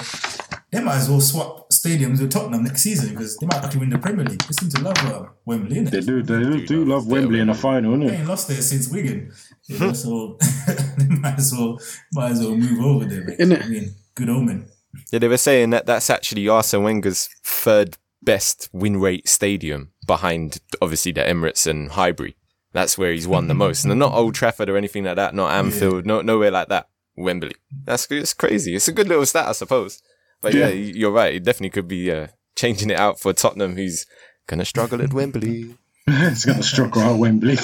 [0.70, 3.90] they might as well swap stadiums with Tottenham next season because they might actually win
[3.90, 4.40] the Premier League.
[4.42, 5.90] They seem to love uh, Wembley, innit?
[5.90, 8.08] They do, they do, do love Wembley in the final, innit?
[8.08, 8.18] They innit?
[8.20, 9.32] ain't lost there since Wigan.
[9.66, 10.38] You know, so
[10.98, 11.78] they might as well
[12.12, 13.24] might as well move over there.
[13.24, 13.38] mate.
[13.38, 13.64] Innit?
[13.64, 14.68] I mean, good omen.
[15.12, 20.58] Yeah, they were saying that that's actually Arsene Wenger's third best win rate stadium behind
[20.80, 22.36] obviously the Emirates and Highbury.
[22.72, 23.84] That's where he's won the most.
[23.84, 26.88] And not Old Trafford or anything like that, not Anfield, no nowhere like that.
[27.16, 27.54] Wembley.
[27.84, 28.74] That's it's crazy.
[28.76, 30.00] It's a good little stat, I suppose.
[30.40, 30.92] But yeah, Yeah.
[30.94, 31.34] you're right.
[31.34, 34.06] It definitely could be uh, changing it out for Tottenham, who's
[34.46, 35.74] gonna struggle at Wembley.
[36.06, 37.54] it's gonna struggle at Wembley.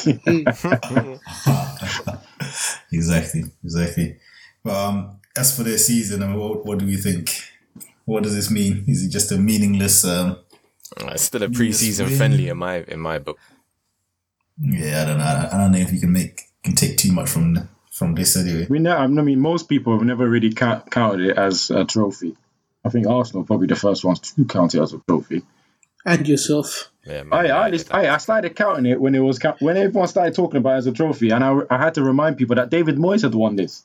[2.93, 4.17] exactly, exactly.
[4.63, 7.31] But um, as for their season, I mean, what, what do we think?
[8.05, 8.85] What does this mean?
[8.87, 10.05] Is it just a meaningless?
[10.05, 10.39] Um,
[11.01, 13.39] Uh, It's still a preseason friendly in my in my book.
[14.61, 15.25] Yeah, I don't know.
[15.25, 18.37] I, I don't know if you can make can take too much from from this
[18.37, 18.67] anyway.
[18.69, 22.37] we know, I mean, most people have never really count, counted it as a trophy.
[22.85, 25.43] I think Arsenal are probably the first ones to count it as a trophy.
[26.05, 26.91] and yourself.
[27.07, 30.09] Yeah, Man I, I, just- I, I started counting it when it was when everyone
[30.09, 32.69] started talking about it as a trophy, and I, I had to remind people that
[32.71, 33.83] David Moyes had won this.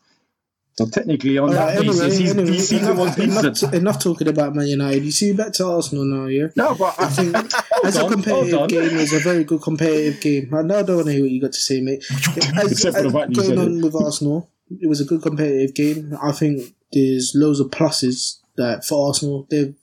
[0.77, 3.63] So technically, on uh, that Alright, basis, his, anyway, his season was enough, decent.
[3.63, 5.03] enough, enough talking about Man United.
[5.03, 6.47] You see, back to Arsenal now, yeah.
[6.55, 7.35] No, but I I think
[7.83, 10.53] as a competitive game, it's a very good competitive game.
[10.53, 12.03] I now don't want to hear what you got to say, mate.
[12.09, 15.05] As, Except for the as fact you going said on with Arsenal, it was a
[15.05, 16.17] good competitive game.
[16.21, 19.47] I think there's loads of pluses that for Arsenal.
[19.49, 19.73] They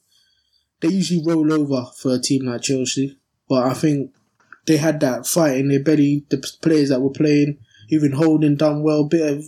[0.81, 4.12] they usually roll over for a team like Chelsea, but I think
[4.66, 6.24] they had that fight in their belly.
[6.31, 7.59] The players that were playing,
[7.90, 9.05] even Holding done well.
[9.05, 9.44] Bit of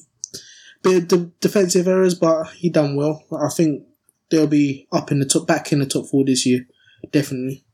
[0.83, 3.25] bit of de- defensive errors, but he done well.
[3.33, 3.85] I think
[4.31, 6.67] they'll be up in the top, back in the top four this year,
[7.11, 7.65] definitely.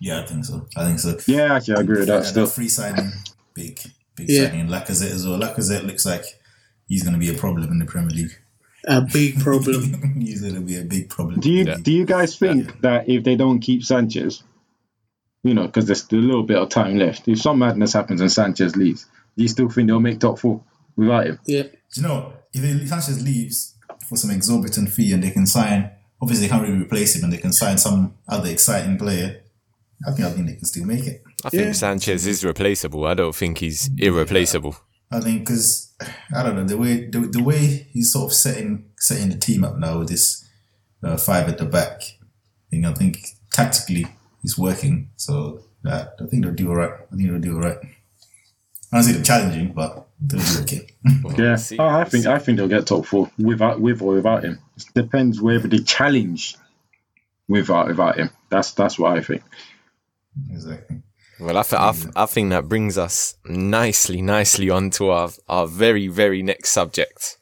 [0.00, 0.66] Yeah, I think so.
[0.76, 1.16] I think so.
[1.26, 2.22] yeah, actually, I agree with that.
[2.22, 3.12] Yeah, Still, free signing,
[3.54, 3.80] big,
[4.14, 4.48] big Yeah.
[4.48, 4.66] signing.
[4.68, 5.38] Lacazette as well.
[5.38, 6.24] Lacazette looks like
[6.86, 8.36] he's going to be a problem in the Premier League.
[8.88, 10.14] A big problem.
[10.20, 11.40] he's going to be a big problem.
[11.40, 11.76] do you Yeah.
[11.82, 14.42] do you guys think that if they don't keep Sanchez,
[15.42, 18.20] you know, because there's still a little bit of time left, if some madness happens
[18.20, 20.62] and Sanchez leaves, do you still think they'll make top four
[20.94, 21.38] without him?
[21.46, 21.62] yeah.
[21.62, 22.32] Do you know,
[22.64, 23.74] if Sanchez leaves
[24.08, 25.90] for some exorbitant fee and they can sign,
[26.20, 29.42] obviously they can't really replace him and they can sign some other exciting player,
[30.06, 31.22] I think I think they can still make it.
[31.44, 31.72] I think Yeah.
[31.72, 33.06] Sanchez is replaceable.
[33.06, 34.76] I don't think he's irreplaceable.
[35.10, 35.94] I think because
[36.34, 39.64] I don't know the way the, the way he's sort of setting setting the team
[39.64, 40.44] up now with this
[41.02, 42.02] uh, five at the back.
[42.02, 43.18] I think I think
[43.52, 44.06] tactically
[44.42, 45.10] he's working.
[45.16, 46.90] So uh, I think they'll do all right.
[47.12, 47.78] I think they'll do all right.
[48.92, 50.86] I don't see them challenging, but they'll okay.
[51.22, 51.78] Well, Yeah, see.
[51.78, 52.30] oh, I think see.
[52.30, 54.58] I think they'll get top four without with or without him.
[54.76, 56.56] It depends whether they challenge
[57.48, 58.30] without without him.
[58.50, 59.42] That's that's what I think.
[60.50, 61.02] exactly.
[61.38, 65.66] Well, I, th- I, th- I think that brings us nicely, nicely onto our, our
[65.66, 67.36] very, very next subject,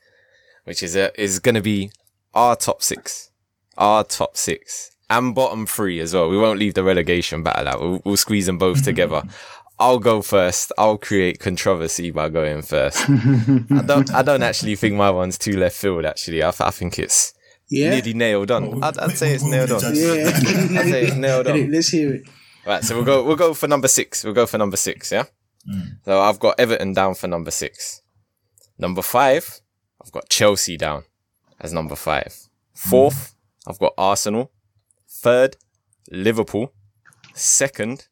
[0.65, 1.93] which is a, is going to be
[2.35, 3.31] our top six,
[3.79, 6.29] our top six and bottom three as well.
[6.29, 7.81] We won't leave the relegation battle out.
[7.81, 9.23] We'll, we'll squeeze them both together.
[9.79, 10.73] I'll go first.
[10.79, 13.09] I'll create controversy by going first.
[13.11, 16.05] I don't, I don't actually think my one's too left field.
[16.05, 17.35] Actually, I, I think it's
[17.69, 17.91] Yeah.
[17.91, 18.65] nearly nailed on.
[18.75, 19.81] Oh, I'd, I'd say it's nailed on.
[19.95, 20.31] Yeah.
[20.81, 21.71] I'd say it's nailed on.
[21.73, 22.23] Let's hear it.
[22.67, 24.25] Right, so we'll go we'll go for number six.
[24.25, 25.25] We'll go for number six, yeah?
[25.69, 25.99] Mm.
[26.05, 28.01] So I've got Everton down for number six.
[28.79, 29.61] Number five,
[30.03, 31.05] I've got Chelsea down
[31.61, 32.35] as number five.
[32.75, 33.71] Fourth, mm.
[33.71, 34.51] I've got Arsenal.
[35.09, 35.57] Third,
[36.11, 36.73] Liverpool.
[37.35, 38.07] Second,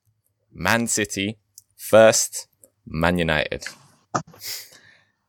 [0.52, 1.38] Man City.
[1.82, 2.46] First,
[2.86, 3.66] Man United.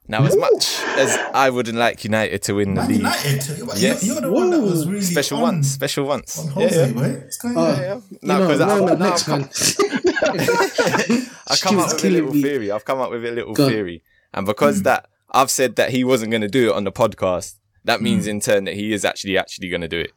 [0.08, 3.58] Now, as much as I wouldn't like United to win the Man league, United.
[3.58, 4.06] You're, Yes.
[4.06, 6.38] you're the one that was really special on, once, special once.
[6.38, 6.94] on Yeah, Jose, yeah.
[6.94, 7.14] boy.
[7.16, 7.76] What's going on?
[7.76, 7.94] Yeah, yeah.
[7.94, 9.50] Uh, no, because I, roll up now next, I've man.
[11.48, 12.42] I've come up with a little me.
[12.44, 12.72] theory.
[12.72, 14.04] I've come up with a little Go theory.
[14.32, 14.84] And because mm.
[14.84, 18.04] that I've said that he wasn't going to do it on the podcast, that mm.
[18.04, 20.12] means in turn that he is actually actually going to do it.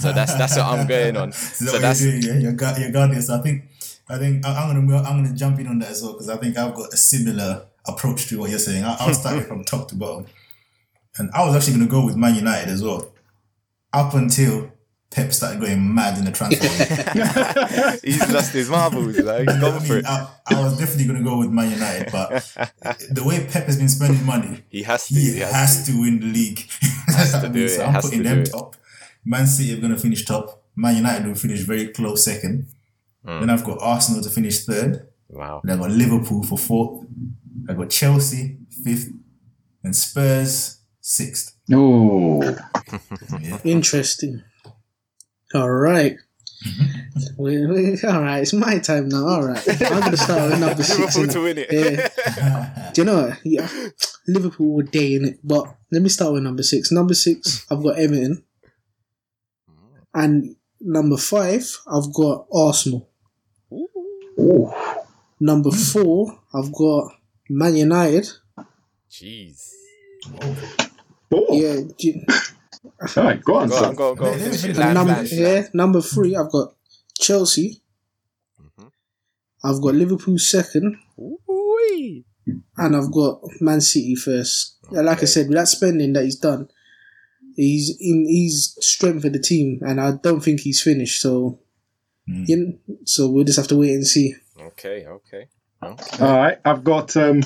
[0.00, 1.30] So that's that's what I'm going on.
[1.30, 2.42] So, So that's that's what you're doing, yeah.
[2.42, 3.30] You're, gu- you're guardians.
[3.30, 3.62] I think,
[4.08, 6.36] I think I- I'm gonna I'm gonna jump in on that as well because I
[6.36, 8.84] think I've got a similar approach to what you're saying.
[8.84, 10.26] I, I'll start from top to bottom,
[11.18, 13.12] and I was actually gonna go with Man United as well.
[13.92, 14.70] up until
[15.10, 17.98] Pep started going mad in the transfer.
[18.06, 19.16] He's lost his marbles.
[19.16, 19.38] Though.
[19.44, 20.04] He's gone for mean, it.
[20.06, 22.30] I, I was definitely going to go with Man United, but
[23.10, 25.14] the way Pep has been spending money, He has to.
[25.14, 26.00] he, He has, has, to.
[26.00, 26.68] win the league.
[27.06, 28.50] Has to I do mean, it, so has I'm to putting them it.
[28.50, 28.76] top.
[29.24, 30.62] Man City are going to finish top.
[30.74, 32.66] Man United will finish very close second.
[33.26, 33.40] Hmm.
[33.40, 35.08] Then I've got Arsenal to finish third.
[35.28, 35.60] Wow.
[35.64, 37.06] Then I've got Liverpool for fourth.
[37.68, 39.10] I've got Chelsea fifth.
[39.82, 41.56] And Spurs sixth.
[41.72, 42.42] Oh,
[43.40, 43.58] Yeah.
[43.64, 44.42] Interesting.
[45.54, 46.16] All right.
[46.66, 47.42] Mm-hmm.
[47.42, 49.26] We, we, all right, it's my time now.
[49.26, 51.16] All right, I'm gonna start with number six.
[51.16, 51.68] Liverpool to win it.
[51.70, 52.90] Yeah.
[52.92, 53.38] Do you know what?
[53.44, 53.68] Yeah,
[54.26, 56.90] Liverpool were day in it, but let me start with number six.
[56.90, 58.42] Number six, I've got Everton,
[60.14, 63.08] and number five, I've got Arsenal.
[64.38, 65.04] Oh,
[65.38, 67.12] Number four, I've got
[67.50, 68.28] Man United.
[69.10, 69.70] Jeez.
[71.32, 71.46] oh.
[71.52, 72.22] Yeah, do-
[73.16, 73.68] All right, go on.
[73.68, 74.38] Go on, go on, go on.
[74.38, 74.76] Yeah, Finish yeah, it.
[74.76, 74.86] yeah.
[74.86, 75.68] and Land, number land, yeah, land.
[75.74, 76.74] number three, I've got
[77.18, 77.82] Chelsea.
[78.60, 78.90] Mhm.
[79.64, 80.96] I've got Liverpool second.
[81.18, 82.24] Ooh-wee.
[82.78, 84.76] and I've got Man City first.
[84.92, 86.68] Yeah, Like I said, with that spending that he's done,
[87.56, 91.20] he's in he's strengthened the team, and I don't think he's finished.
[91.20, 91.58] So,
[92.28, 92.48] Mm.
[92.48, 94.34] you know, so we'll just have to wait and see.
[94.60, 95.46] Okay, okay.
[95.82, 97.42] All right, I've got um,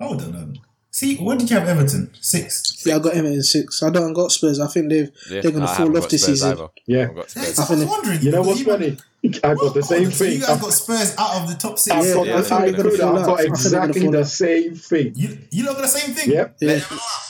[0.00, 0.34] Hold on.
[0.34, 0.54] um,
[0.90, 2.10] See, what did you have Everton?
[2.20, 2.84] Six.
[2.84, 3.82] Yeah, I got Everton six.
[3.82, 4.60] I don't got Spurs.
[4.60, 6.52] I think they've Yeah, they're gonna fall off this Spurs season.
[6.52, 6.68] either.
[6.86, 6.98] Yeah.
[7.00, 7.54] haven't got Spurs.
[7.54, 8.20] so I was wondering.
[8.22, 8.98] You know what's funny?
[9.24, 10.32] I got the same so thing.
[10.34, 11.94] you guys got Spurs out of the top six.
[11.96, 13.58] I've got, yeah, I, I think I, they're gonna included- fall I've got I think
[13.58, 15.12] they're gonna exactly the same thing.
[15.14, 16.30] You you lot got the same thing.
[16.30, 16.56] Yep.
[16.60, 16.68] Yeah.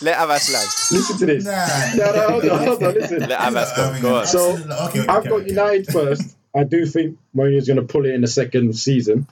[0.01, 0.69] Let Abass land.
[0.91, 1.45] Listen to this.
[1.45, 1.53] Nah.
[1.97, 3.19] No, no, hold on, hold on, listen.
[3.21, 4.01] Let Abass go.
[4.01, 4.27] Go on.
[4.27, 5.49] So, okay, okay, I've okay, got okay.
[5.51, 6.37] United first.
[6.55, 9.27] I do think Mourinho's going to pull it in the second season.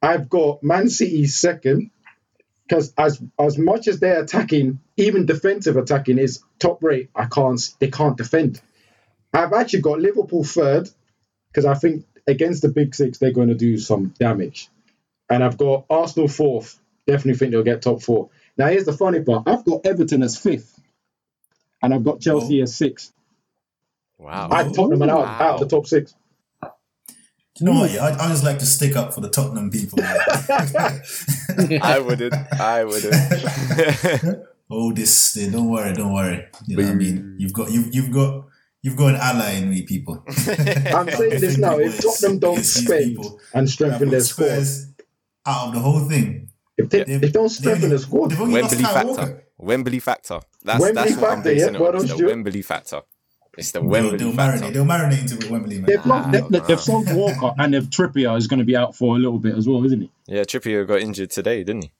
[0.00, 1.90] I've got Man City second
[2.68, 7.10] because as as much as they're attacking, even defensive attacking is top rate.
[7.14, 7.60] I can't.
[7.78, 8.60] They can't defend.
[9.32, 10.90] I've actually got Liverpool third
[11.52, 14.68] because I think against the big six they're going to do some damage,
[15.28, 16.78] and I've got Arsenal fourth.
[17.06, 18.30] Definitely think they'll get top four.
[18.56, 19.48] Now here's the funny part.
[19.48, 20.80] I've got Everton as fifth,
[21.82, 22.64] and I've got Chelsea oh.
[22.64, 23.12] as sixth.
[24.18, 24.48] Wow.
[24.50, 25.38] I have Tottenham and out, Wow.
[25.40, 26.14] out of the top six.
[27.54, 27.92] Do you know what?
[27.92, 29.98] Yeah, I, I just like to stick up for the Tottenham people.
[31.82, 32.32] I wouldn't.
[32.58, 33.14] I wouldn't.
[34.70, 35.34] oh, this.
[35.34, 35.92] Don't worry.
[35.92, 36.46] Don't worry.
[36.66, 37.18] You know what I mean?
[37.18, 37.34] Mm.
[37.40, 38.46] You've got you've you've got
[38.82, 40.22] you've got an ally in me, people.
[40.28, 41.78] I'm saying this now.
[41.78, 43.18] If Tottenham don't spend
[43.54, 44.64] and strengthen their squad,
[45.46, 46.50] out of the whole thing.
[46.76, 49.06] if they, They've- if they don't they've strengthen only- the squad, They've Wembley factor.
[49.08, 49.44] Walker.
[49.58, 50.40] Wembley factor.
[50.64, 51.80] That's Wembley that's what I'm factor, basing yeah?
[51.80, 52.02] it on.
[52.02, 53.00] It's the you- Wembley factor.
[53.58, 54.64] It's the They'll, Wembley they'll factor.
[54.66, 54.72] marinate.
[54.72, 55.84] They'll marinate into Wembley, man.
[55.86, 58.74] they've, not, they, Wow, they, they've sold Walker and if Trippier is going to be
[58.76, 60.10] out for a little bit as well, isn't he?
[60.26, 61.92] Yeah, Trippier got injured today, didn't he?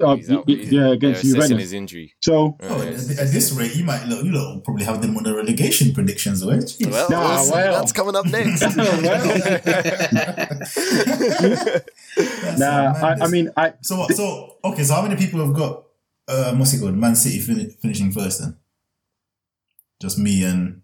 [0.00, 0.44] Uh, He's out.
[0.48, 1.62] He's- yeah, against they're assessing Juventus.
[1.62, 2.14] his injury.
[2.22, 4.24] So Oh, at, at this rate, you might look.
[4.24, 6.58] You lot will probably have them on the relegation predictions, right?
[6.60, 6.90] Jeez.
[6.90, 7.72] Well, Nah, that's, well.
[7.78, 8.62] that's coming up next.
[12.58, 14.12] Nah, I, I mean, I So what?
[14.14, 14.82] So okay.
[14.84, 15.84] So how many people have got
[16.28, 16.96] uh, what's it called?
[16.96, 18.56] Man City fin- finishing first then?
[20.00, 20.82] Just me and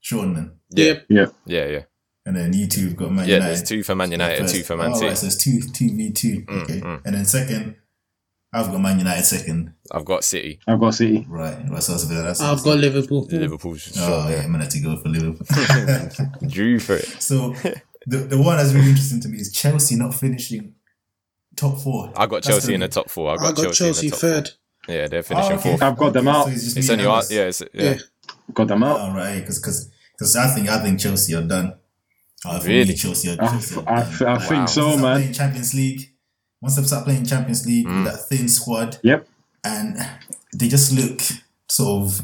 [0.00, 1.26] Shawn then, yeah, yeah.
[1.46, 1.82] yeah, yeah.
[2.24, 3.56] and then you two have got Man Yeah, United.
[3.56, 4.54] there's two for Man United, first.
[4.54, 5.06] two for Man Oh, City.
[5.08, 6.42] right, so it's two two v two.
[6.42, 7.00] Mm, Okay, mm.
[7.04, 7.76] and then second,
[8.58, 9.72] I've got Man United second.
[9.92, 10.58] I've got City.
[10.66, 11.26] I've got City.
[11.28, 11.56] Right.
[11.68, 11.82] Right.
[11.82, 12.22] So that's a bit.
[12.22, 13.26] That's I've got Liverpool.
[13.30, 14.30] Liverpool's Oh strong.
[14.30, 15.46] yeah, I'm gonna have to go for Liverpool.
[16.48, 17.06] Drew for it.
[17.22, 17.54] so
[18.06, 20.74] the the one that's really interesting to me is Chelsea not finishing
[21.56, 22.12] top four.
[22.16, 23.30] I got That's Chelsea the- in the top four.
[23.30, 24.48] I I got, got Chelsea, in third.
[24.86, 24.94] Four.
[24.94, 25.70] Yeah, they're finishing Oh, okay.
[25.70, 25.82] fourth.
[25.82, 26.44] I've got them out.
[26.46, 27.30] So it's just It's me only us.
[27.32, 27.82] yeah, it's, yeah.
[27.82, 27.96] Yeah.
[28.54, 29.00] Got them out.
[29.00, 29.58] Oh, right, because
[30.12, 31.74] because I think I think Chelsea are done.
[32.44, 32.94] Uh, Really?
[32.94, 34.28] Chelsea are, I, Chelsea are I, done.
[34.28, 34.38] I Wow.
[34.38, 35.32] think so, man.
[35.32, 36.12] Champions League.
[36.60, 38.04] Once they start playing Champions League Mm.
[38.04, 39.28] with that thin squad, Yep.
[39.64, 39.96] and
[40.54, 41.20] they just look
[41.68, 42.22] sort of.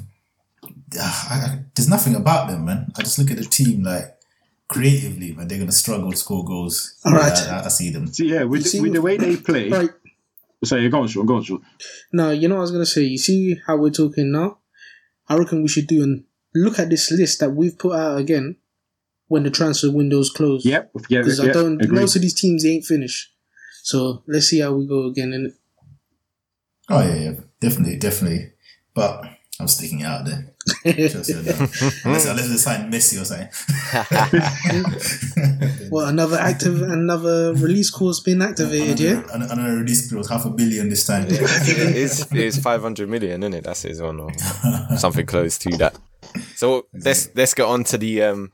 [0.98, 2.92] ah, I, I- there's nothing about them, man.
[2.96, 4.16] I just look at the team like
[4.68, 5.48] creatively, man.
[5.48, 6.94] They're gonna struggle to score goals.
[7.04, 7.32] All right.
[7.32, 8.06] I, I, I see them.
[8.12, 9.68] See, yeah, with, You see- with the way they play.
[9.68, 9.90] Right.
[10.64, 11.26] Sorry, go on, Shawn.
[11.26, 11.60] Go on, Shawn.
[12.12, 13.02] Now, you know what I was going to say?
[13.02, 14.58] You see how we're talking now?
[15.28, 16.22] I reckon we should do and
[16.54, 18.56] look at this list that we've put out again
[19.26, 20.64] when the transfer window's closed.
[20.64, 20.92] Yep.
[21.08, 21.98] Yeah, Because yeah, I don't, agreed.
[22.00, 23.32] most of these teams they ain't finished.
[23.82, 25.32] So let's see how we go again.
[25.32, 25.52] And
[26.88, 28.52] Oh yeah, yeah, definitely, definitely.
[28.94, 29.24] But
[29.58, 30.54] I'm sticking out there.
[30.84, 31.68] Chelsea are done.
[32.04, 33.48] unless, unless they sign Messi or something.
[35.90, 39.22] well, another active, another release clause been activated, yeah?
[39.32, 41.26] Another, another release clause, half a billion this time.
[41.28, 41.40] it
[41.96, 43.64] is it's 500 million, isn't it?
[43.64, 44.30] That's his one or
[44.96, 45.96] something close to that.
[46.54, 48.52] So let's let's get on to the um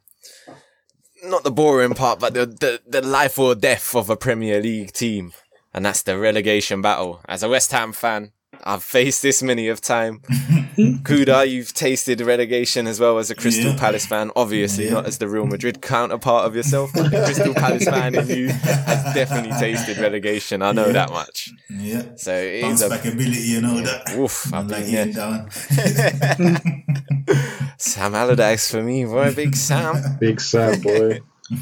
[1.28, 4.92] not the boring part, but the, the the life or death of a Premier League
[4.92, 5.32] team,
[5.72, 7.20] and that's the relegation battle.
[7.28, 8.32] As a West Ham fan,
[8.64, 10.22] I've faced this many of time.
[10.78, 11.02] Mm-hmm.
[11.02, 13.78] Kuda, you've tasted relegation as well as a Crystal Yeah.
[13.78, 14.30] Palace fan.
[14.36, 14.92] Obviously, Yeah.
[14.94, 18.48] not as the Real Madrid counterpart of yourself, but the Crystal Palace fan in you
[18.48, 20.62] has definitely tasted relegation.
[20.62, 20.92] I know Yeah.
[20.92, 21.50] that much.
[21.68, 22.02] Yeah.
[22.16, 24.16] So it Bounce is a back ability and all that.
[24.16, 25.30] Woof, I'm like been Ian there.
[25.30, 25.50] down.
[27.78, 29.96] Sam Allardyce for me, boy, big Sam.
[30.20, 31.20] Big Sam boy.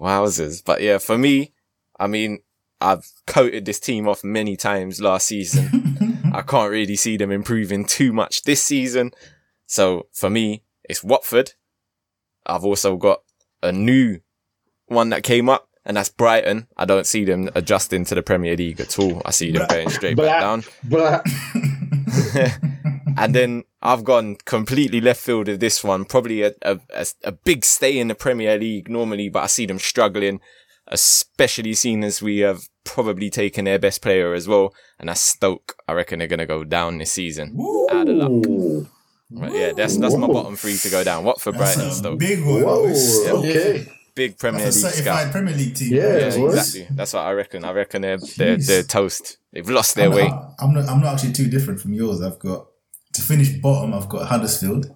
[0.00, 0.62] Wowzers.
[0.64, 1.52] But yeah, for me,
[1.98, 2.38] I mean,
[2.82, 6.18] I've coated this team off many times last season.
[6.34, 9.12] I can't really see them improving too much this season.
[9.66, 11.52] So for me, it's Watford.
[12.44, 13.20] I've also got
[13.62, 14.20] a new
[14.86, 16.66] one that came up, and that's Brighton.
[16.76, 19.22] I don't see them adjusting to the Premier League at all.
[19.24, 20.64] I see them going straight back down.
[23.16, 26.04] And then I've gone completely left field of this one.
[26.04, 29.66] Probably a, a, a, a big stay in the Premier League normally, but I see
[29.66, 30.40] them struggling,
[30.86, 34.74] especially seeing as we have probably taken their best player as well.
[34.98, 35.76] And that's Stoke.
[35.88, 37.56] I reckon they're going to go down this season.
[37.90, 38.86] Out of luck.
[39.34, 41.24] Right, yeah, that's that's my bottom three to go down.
[41.24, 42.18] Watford, That's Brighton, a Stoke.
[42.18, 42.62] big one.
[42.62, 42.86] Whoa.
[42.88, 43.86] It's Okay.
[44.14, 45.32] Big Premier That's a League certified scout.
[45.32, 45.94] Premier League team.
[45.94, 46.02] Yeah.
[46.18, 46.86] Yeah, exactly.
[46.90, 47.64] That's what I reckon.
[47.64, 49.38] I reckon they're they're, they're toast.
[49.50, 50.28] They've lost their I'm way.
[50.28, 50.86] not, I'm not.
[50.86, 52.20] I'm not actually too different from yours.
[52.20, 52.66] I've got
[53.14, 53.94] to finish bottom.
[53.94, 54.86] I've got Huddersfield.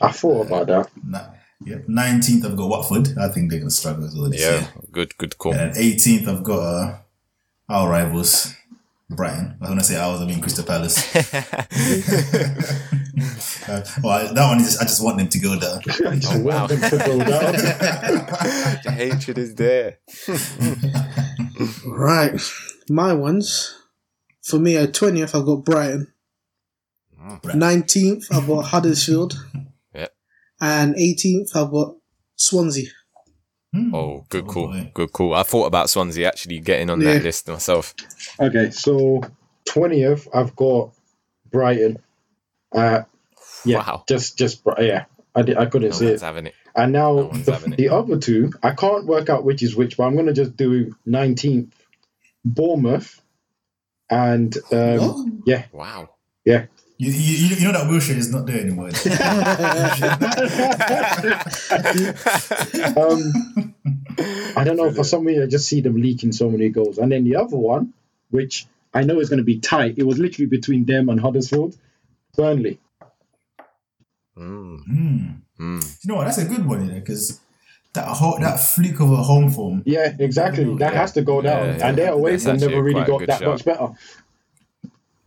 [0.00, 0.90] I thought about that.
[1.04, 1.26] Na-
[1.64, 2.44] yeah, nineteenth.
[2.44, 3.16] I've got Watford.
[3.18, 4.68] I think they're gonna struggle as well this Yeah, year.
[4.92, 5.54] good good call.
[5.54, 6.98] And eighteenth, I've got uh,
[7.68, 8.54] our rivals,
[9.10, 9.56] Brighton.
[9.60, 10.20] I was gonna say ours.
[10.20, 10.96] I mean Crystal Palace.
[13.68, 14.78] Uh, well, that one is.
[14.78, 15.78] I just want them to go down.
[16.06, 16.66] I just Oh, wow.
[16.66, 17.52] want them to go down.
[18.84, 19.98] the hatred is there.
[21.84, 22.40] Right.
[22.88, 23.74] My ones.
[24.42, 26.12] For me, at 20th, I've got Brighton.
[27.42, 27.60] Brighton.
[27.60, 29.34] 19th, I've got Huddersfield.
[30.60, 30.82] Yeah.
[30.82, 31.96] And 18th, I've got
[32.36, 32.88] Swansea.
[33.74, 33.94] Hmm.
[33.94, 34.68] Oh, good Oh, call.
[34.68, 34.90] boy.
[34.94, 35.34] Good call.
[35.34, 37.14] I thought about Swansea actually getting on Yeah.
[37.14, 37.94] that list myself.
[38.40, 39.22] Okay, so
[39.66, 40.92] twentieth, I've got
[41.50, 41.98] Brighton.
[42.72, 43.02] Uh,
[43.64, 44.04] yeah, Wow.
[44.08, 45.06] just just yeah.
[45.34, 46.24] I, did, I couldn't No see one's it.
[46.24, 46.54] having it.
[46.74, 47.76] And No now one's the, having it.
[47.76, 50.94] the other two, I can't work out which is which, but I'm gonna just do
[51.04, 51.74] nineteenth,
[52.44, 53.20] Bournemouth,
[54.08, 55.26] and um, What?
[55.46, 56.10] yeah, Wow.
[56.44, 56.66] yeah.
[56.98, 58.90] You, you, you know that Wilshere is not there anymore.
[62.96, 63.74] Um,
[64.56, 64.90] I don't know.
[64.92, 66.98] For some reason, I just see them leaking so many goals.
[66.98, 67.92] And then the other one,
[68.30, 71.76] which I know is going to be tight, it was literally between them and Huddersfield,
[72.36, 72.78] Burnley.
[74.38, 75.26] Mm, Hmm.
[75.60, 76.04] mm.
[76.04, 76.24] You know what?
[76.24, 77.40] That's a good one, you know, because
[77.94, 79.82] that whole, that fluke of a home form.
[79.86, 80.64] Yeah, exactly.
[80.76, 81.00] That Yeah.
[81.00, 81.66] has to go down.
[81.66, 81.88] Yeah, yeah.
[81.88, 83.48] And their away That's form never really got that shout.
[83.48, 83.88] much better.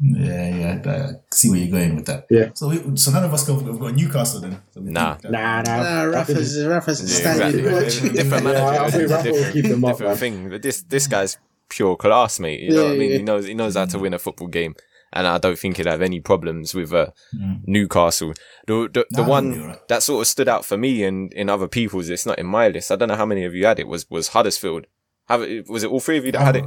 [0.01, 1.13] Yeah, yeah.
[1.29, 2.25] I see where you're going with that.
[2.29, 2.51] Yeah.
[2.53, 3.55] So, we, so none of us go.
[3.55, 4.61] We've got Newcastle then.
[4.71, 5.15] So we Nah.
[5.15, 5.83] think that- Nah, nah.
[6.11, 7.73] Nah, I think Rafa's, Rafa's Yeah, standing exactly.
[7.73, 8.13] watch.
[8.15, 8.81] Different Yeah, manager.
[8.83, 10.17] I think Rafa will different, keep them up, different man.
[10.17, 10.49] thing.
[10.49, 12.61] But this this guy's pure class, mate.
[12.61, 13.11] You know Yeah, what I mean?
[13.11, 13.17] yeah.
[13.17, 14.73] He knows he knows how to win a football game,
[15.11, 17.61] and I don't think he'd have any problems with uh, Mm.
[17.67, 18.33] Newcastle.
[18.67, 19.87] The the, the Nah, one he'll be alright.
[19.89, 22.69] that sort of stood out for me and in other people's, it's not in my
[22.69, 22.89] list.
[22.91, 23.87] I don't know how many of you had it.
[23.87, 24.85] Was was Huddersfield?
[25.27, 26.65] Have it, was it all three of you that had it?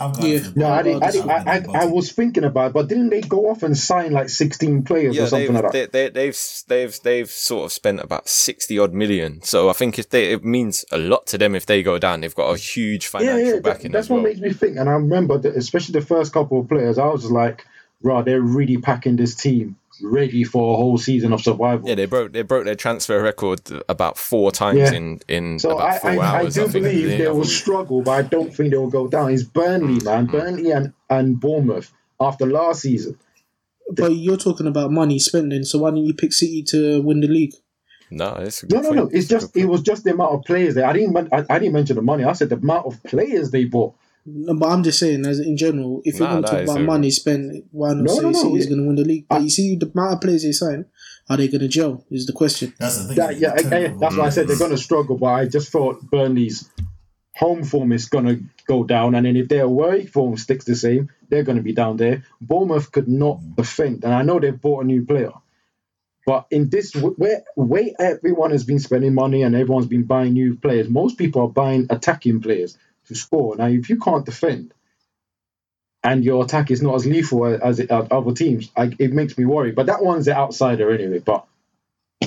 [0.00, 0.40] I've got Yeah.
[0.56, 3.20] No, I, didn't, I, didn't, I, I, I've was thinking about it, but didn't they
[3.20, 5.92] go off and sign like 16 players Yeah, or something they've, like that?
[5.92, 9.42] they, they, they've they've they've sort of spent about sixty odd million.
[9.42, 12.20] So I think if they it means a lot to them if they go down.
[12.22, 14.24] They've got a huge yeah, financial yeah, that- backing that's as what well.
[14.24, 14.76] makes me think.
[14.78, 17.66] And I remember, that, especially the first couple of players, I was just like,
[18.02, 21.88] right, they're really packing this team ready for a whole season of survival.
[21.88, 24.92] Yeah, they broke they broke their transfer record about four times Yeah.
[24.92, 26.54] in in So about I, four I, I hours.
[26.54, 27.48] do think, believe the they will week.
[27.48, 29.32] struggle, but I don't think they will go down.
[29.32, 30.26] It's Burnley, man.
[30.26, 30.36] Mm-hmm.
[30.36, 33.18] Burnley and, and Bournemouth after last season.
[33.92, 37.26] But you're talking about money spending, so why didn't you pick City to win the
[37.28, 37.54] league?
[38.12, 39.02] No, it's a No, good no, no.
[39.06, 39.14] point.
[39.16, 40.86] It's a just it was just the amount of players there.
[40.86, 42.24] I didn't I, I didn't mention the money.
[42.24, 43.94] I said the amount of players they bought.
[44.32, 46.62] No, but I'm just saying, as in general, if you're Nah, going to that talk
[46.64, 48.86] is about a- money spent, why not No, say no, no, City's it- going to
[48.86, 49.26] win the league?
[49.28, 50.84] But you see, the amount of players they sign,
[51.28, 52.04] are they going to gel?
[52.10, 52.72] Is the question.
[52.78, 53.16] That's the thing.
[53.16, 55.16] That, yeah, the I- I- that's why I said they're going to struggle.
[55.18, 56.68] But I just thought Burnley's
[57.34, 60.74] home form is going to go down, and then if their away form sticks the
[60.76, 62.24] same, they're going to be down there.
[62.40, 65.32] Bournemouth could not defend, and I know they've bought a new player.
[66.26, 70.54] But in this where way everyone has been spending money and everyone's been buying new
[70.54, 72.76] players, most people are buying attacking players
[73.10, 73.56] to score.
[73.56, 74.72] Now, if you can't defend
[76.02, 79.36] and your attack is not as lethal as it, as other teams, I, it makes
[79.36, 79.72] me worry.
[79.72, 81.18] But that one's the outsider anyway.
[81.18, 81.44] But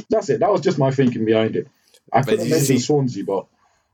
[0.09, 0.41] that's it.
[0.41, 1.67] That was just my thinking behind it.
[2.11, 3.47] I could have mentioned see- Swansea, but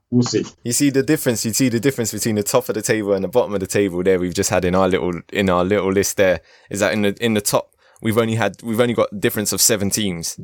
[0.10, 0.44] we'll see.
[0.64, 1.46] You see the difference.
[1.46, 3.68] You see the difference between the top of the table and the bottom of the
[3.68, 4.04] table.
[4.04, 6.18] There, we've just had in our little in our little list.
[6.18, 9.54] There is that in the in the top, we've only had we've only got difference
[9.54, 10.40] of seven teams.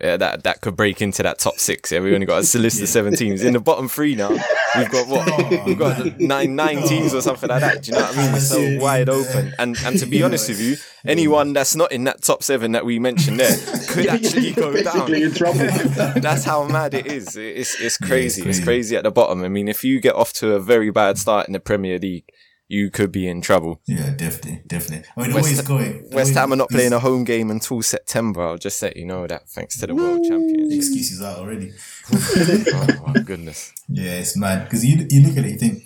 [0.00, 1.92] Yeah, that that could break into that top six.
[1.92, 3.42] Yeah, we only got a list of seven teams.
[3.42, 5.66] In the bottom three now, we've got what?
[5.66, 7.82] We've got nine nine teams or something like that.
[7.82, 8.34] Do you know what I mean?
[8.36, 9.52] It's so wide open.
[9.58, 12.86] And and to be honest with you, anyone that's not in that top seven that
[12.86, 13.56] we mentioned there
[13.88, 15.36] could actually go Basically in down.
[15.36, 15.58] trouble.
[16.20, 17.36] That's how mad it is.
[17.36, 18.40] It's it's crazy.
[18.42, 18.64] It's crazy.
[18.64, 19.44] crazy at the bottom.
[19.44, 22.24] I mean, if you get off to a very bad start in the Premier League,
[22.70, 23.80] you could be in trouble.
[23.86, 25.08] Yeah, definitely, definitely.
[25.16, 26.08] I mean, West- always going.
[26.12, 28.42] West Ham are not playing a a home game until September.
[28.42, 30.72] I'll just let you know that thanks to the World Champions.
[30.74, 31.72] Excuses out already.
[32.12, 33.72] oh my goodness.
[33.88, 35.82] Yeah, it's mad because you you look at it, you think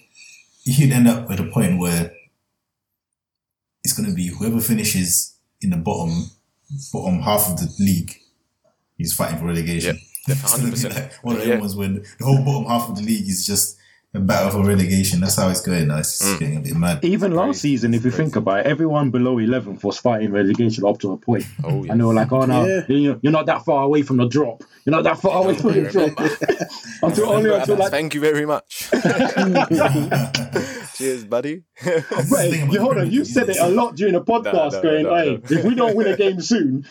[0.64, 2.12] you'd end up at a point where
[3.82, 6.30] it's going to be whoever finishes in the bottom
[6.92, 8.14] bottom half of the league
[8.98, 9.98] is fighting for relegation.
[10.28, 10.94] Yeah, It's gonna be 100%.
[10.94, 11.48] like one of Yeah.
[11.52, 13.76] them ones when the whole bottom half of the league is just
[14.14, 15.20] a battle for relegation.
[15.20, 15.98] That's how it's going now.
[15.98, 16.38] It's Mm.
[16.38, 17.04] getting a bit mad.
[17.04, 17.60] Even last Crazy.
[17.76, 21.16] season, if you think about it, everyone below 11th was fighting relegation up to a
[21.16, 21.44] point.
[21.64, 21.92] Oh yeah.
[21.92, 22.82] And they were like, oh no, Yeah.
[22.88, 24.62] you're you're not that far away from the drop.
[24.84, 26.12] You're not that far away from the drop.
[27.02, 28.88] until only until like, Thank you very much.
[30.94, 31.64] Cheers, buddy.
[31.84, 34.74] Wait, the thing about you, hold on, you said it a lot during the podcast,
[34.74, 35.58] no, going, no, hey, no.
[35.58, 36.86] if we don't win a game soon,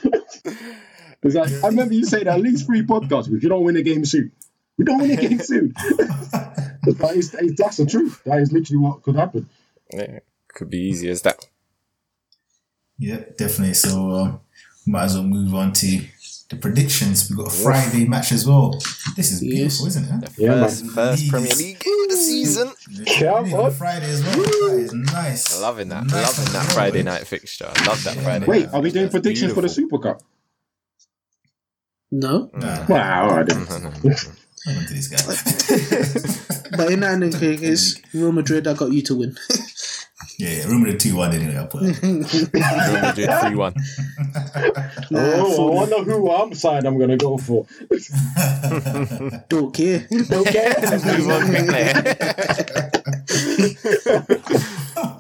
[1.24, 3.82] it's like, I remember you saying at least three podcasts, if you don't win a
[3.82, 4.34] game soon,
[4.78, 5.74] we don't win a game soon.
[6.86, 8.22] That is, that's the truth.
[8.26, 9.50] That is literally what could happen.
[9.94, 10.20] yeah,
[10.54, 11.48] could be easy as that.
[13.00, 13.74] Yeah, definitely.
[13.74, 14.40] So um,
[14.86, 16.02] might as well move on to
[16.50, 17.30] the predictions.
[17.30, 18.80] We've got a Friday match as well.
[19.16, 20.10] This is beautiful, isn't it?
[20.12, 20.20] huh?
[20.38, 20.64] Yeah, man.
[20.66, 22.72] First, first Premier League of the season.
[23.20, 23.72] Yeah, on.
[23.72, 24.36] Friday as well.
[24.36, 25.62] That is nice.
[25.62, 26.06] Loving that.
[26.06, 27.04] Nice Loving that Friday early.
[27.04, 27.66] night fixture.
[27.76, 28.40] I love that Friday.
[28.40, 28.48] Night.
[28.48, 29.22] Wait, night are we doing fixture.
[29.22, 30.22] predictions for the Super Cup?
[32.12, 33.44] No, Nah, Wow,
[34.68, 34.76] all right then.
[34.76, 35.18] I'm into this guy.
[36.78, 39.36] but in that any case, Real Madrid, I got you to win.
[40.40, 40.64] yeah, yeah.
[40.66, 41.58] Remember the 2 1 anyway.
[41.58, 42.02] I'll put it.
[42.02, 43.74] Real Madrid 3 1.
[45.12, 47.66] Nah, Oh, I wonder who I'm side I'm going to go for.
[49.50, 50.08] don't care.
[50.12, 50.74] Okay.
[51.06, 51.84] Move on quickly.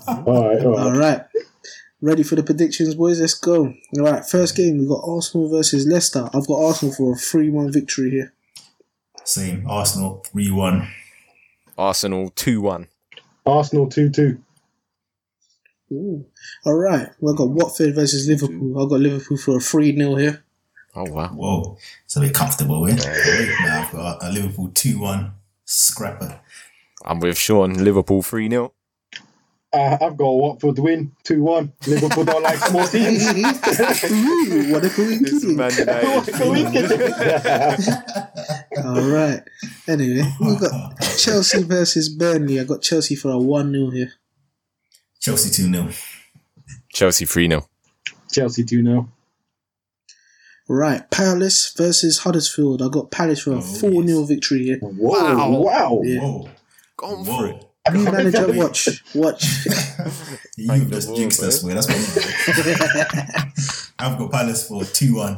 [0.08, 0.84] all right, all right.
[0.84, 1.22] All right.
[2.02, 3.22] Ready for the predictions, boys?
[3.22, 3.74] Let's go.
[3.98, 6.30] All right, first game, we've got Arsenal versus Leicester.
[6.34, 8.34] I've got Arsenal for a 3 1 victory here.
[9.24, 9.66] Same.
[9.68, 10.88] Arsenal 3 1.
[11.78, 12.88] Arsenal 2 1.
[13.46, 14.38] Arsenal 2 2.
[15.94, 16.26] Ooh.
[16.66, 18.82] All right, we've got Watford versus Liverpool.
[18.82, 20.44] I've got Liverpool for a 3 0 here.
[20.96, 21.28] Oh, wow.
[21.30, 21.78] Whoa.
[22.06, 22.96] It's a bit comfortable, eh?
[22.96, 25.32] now I've got a Liverpool 2 1
[25.66, 26.40] scrapper.
[27.06, 27.84] I'm with Shawn.
[27.84, 28.74] Liverpool 3 0.
[29.74, 31.74] Uh, I've got Watford win 2 1.
[31.88, 33.26] Liverpool don't like small teams.
[34.12, 35.80] Ooh, what a coincidence.
[38.78, 39.42] All right.
[39.88, 42.60] Anyway, we've got Chelsea versus Burnley.
[42.60, 44.14] I got Chelsea for a 1 0 here.
[45.20, 45.90] Chelsea 2 0.
[46.92, 47.68] Chelsea 3 0.
[48.32, 49.10] Chelsea 2 0.
[50.70, 52.82] Right, Palace versus Huddersfield.
[52.82, 54.80] I got Palace for a 4 0 victory here.
[54.80, 56.02] Whoa, wow.
[56.04, 56.22] Yeah.
[56.22, 56.50] Whoa.
[56.98, 57.46] Gone for Whoa.
[57.46, 57.66] it.
[57.92, 59.04] New manager, watch.
[59.14, 59.66] Watch.
[60.58, 61.76] You've just jinxed us, man.
[61.76, 65.38] That's what I've got Palace for 2 1.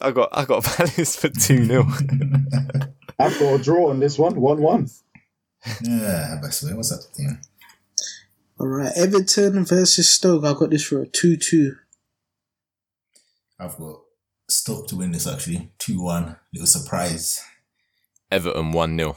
[0.00, 1.82] I got I got Palace for 2 0.
[3.18, 4.88] I've got a draw on this one 1 1.
[5.82, 6.74] Yeah, best way.
[6.74, 7.38] What's that thing?
[8.60, 10.44] All right, Everton versus Stoke.
[10.44, 11.74] I've got this for a 2 2.
[13.60, 14.00] I've got
[14.48, 15.70] Stoke to win this actually.
[15.78, 16.36] 2 1.
[16.52, 17.42] Little surprise.
[18.30, 19.16] Everton 1 0.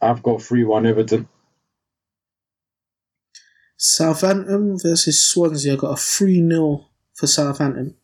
[0.00, 1.28] I've got 3 1 Everton.
[3.76, 5.74] Southampton versus Swansea.
[5.74, 7.94] I got a 3 0 for Southampton.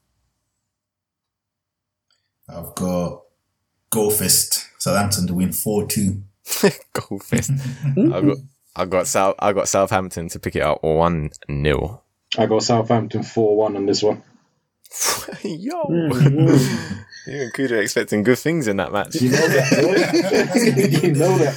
[2.49, 3.23] I've got
[3.91, 4.67] Goalfist.
[4.79, 6.23] Southampton to win 4 2.
[6.93, 7.53] Goal fist.
[7.97, 8.37] I got
[8.77, 12.03] I got South I got Southampton to pick it up 1 0.
[12.37, 14.23] I got Southampton 4 1 on this one.
[15.43, 15.85] Yo.
[15.85, 19.15] Mm, you and Kuda expecting good things in that match.
[19.15, 21.55] You know that, you know that.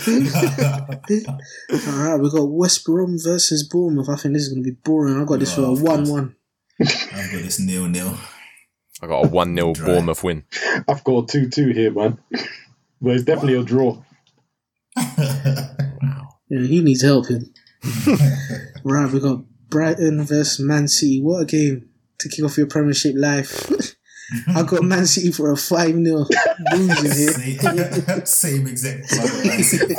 [1.88, 4.07] All right, we got West Brom versus Bournemouth.
[4.09, 5.21] I think this is going to be boring.
[5.21, 6.35] I got this for a Oh, 1 1.
[6.79, 8.17] I've got this nil nil.
[9.01, 10.43] I got a 1 0 Bournemouth win.
[10.87, 12.17] I've got a 2 2 here, man.
[13.01, 14.01] But it's definitely a draw.
[16.49, 17.53] Yeah, he needs help him.
[18.83, 21.21] right, we got Brighton versus Man City.
[21.21, 21.89] What a game
[22.19, 23.69] to kick off your Premiership life.
[24.55, 26.25] I got Man City for a 5 0
[26.71, 28.25] bruising here.
[28.25, 29.13] Same, same exact.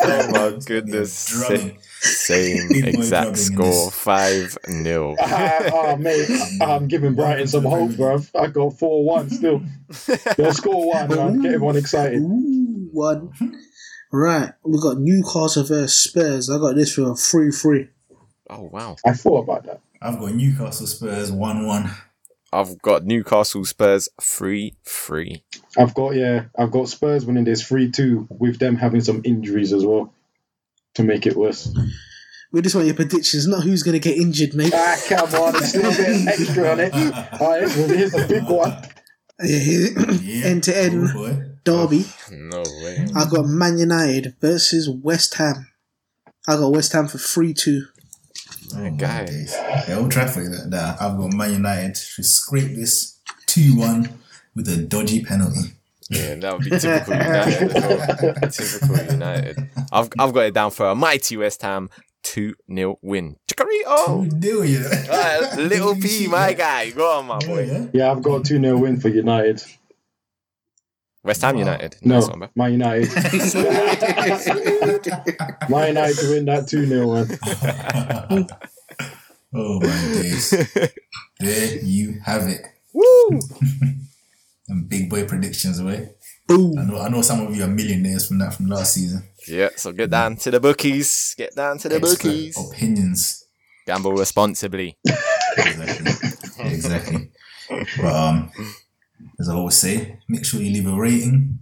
[0.03, 1.27] Oh my goodness.
[1.27, 1.79] Drubbing.
[2.01, 5.17] Same Big boy drubbing exact score 5 0.
[5.21, 6.29] Ah, ah, mate,
[6.61, 8.31] I'm giving Brighton some hope, bruv.
[8.39, 9.63] I got 4 1 still.
[10.37, 12.21] They'll score one, I'm getting one excited.
[12.21, 13.33] Ooh, one.
[14.13, 16.49] Right, we got Newcastle versus Spurs.
[16.49, 17.89] I got this for a 3 3.
[18.51, 18.97] Oh wow.
[19.05, 19.81] I thought about that.
[20.01, 21.91] I've got Newcastle Spurs 1 1.
[22.51, 25.45] I've got Newcastle Spurs three three.
[25.77, 29.75] I've got yeah, I've got Spurs winning this three two with them having some injuries
[29.75, 30.15] as well
[30.99, 31.73] to make it worse.
[32.53, 34.73] We just want your predictions, not who's going to get injured, mate.
[34.75, 36.93] Ah, come on, it's a little bit extra on it.
[36.95, 38.75] All right, well, here's a big one.
[39.41, 41.09] Yeah, End to end.
[41.65, 42.05] Derby.
[42.33, 43.07] No way.
[43.15, 45.69] I got Man United versus West Ham.
[46.49, 47.83] I got West Ham for 3 2.
[48.75, 49.27] Oh, my guy.
[49.27, 49.55] days.
[49.55, 50.53] Yeah, Old Trafford.
[50.53, 51.01] That, that.
[51.01, 54.19] I've got Man United to scrape this 2 1
[54.57, 55.78] with a dodgy penalty.
[56.11, 57.71] Yeah, that would be typical United.
[58.53, 59.71] typical United.
[59.93, 61.91] I've I've got it down for a mighty West Ham
[62.23, 63.37] two 0 win.
[63.49, 64.27] Chicory oh.
[64.39, 64.91] deal, you know.
[65.11, 66.91] Ah, little P, my guy.
[66.91, 67.65] Go on, my boy.
[67.65, 67.87] yeah.
[67.93, 69.63] Yeah, I've got a 2 0 win for United.
[71.23, 71.97] West Ham United.
[72.03, 72.49] No, Nice one, bro.
[72.55, 73.13] Man United.
[75.69, 78.49] Man United to win that 2 0 one.
[79.55, 80.51] oh, my days.
[81.41, 82.63] There you have it.
[82.93, 83.41] Woo!
[84.69, 86.11] And big boy predictions away.
[86.51, 86.75] I Boom.
[86.89, 89.23] know, I know some of you are millionaires from that from last season.
[89.47, 91.35] Yeah, so get down to the bookies.
[91.37, 92.71] Get down to the Expert bookies.
[92.73, 93.45] opinions.
[93.87, 94.97] Gamble responsibly.
[95.57, 96.13] Exactly.
[96.73, 97.31] exactly.
[97.97, 98.51] But um,
[99.41, 101.59] as I always say, make sure you leave a rating,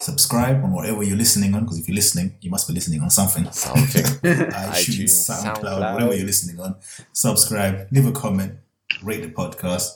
[0.00, 1.62] subscribe on whatever you're listening on.
[1.64, 3.50] Because if you're listening, you must be listening on something.
[3.52, 4.02] Something.
[4.02, 5.94] iTunes, iTunes, SoundCloud, SoundCloud.
[5.94, 6.76] whatever you're listening on.
[7.12, 8.54] Subscribe, leave a comment,
[9.02, 9.88] rate the podcast.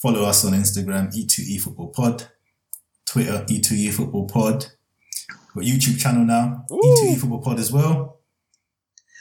[0.00, 2.24] Follow us on Instagram, E2E Football Pod,
[3.06, 4.66] Twitter, E2E Football Pod.
[5.54, 8.18] Got YouTube channel now, E2E Football Pod as well.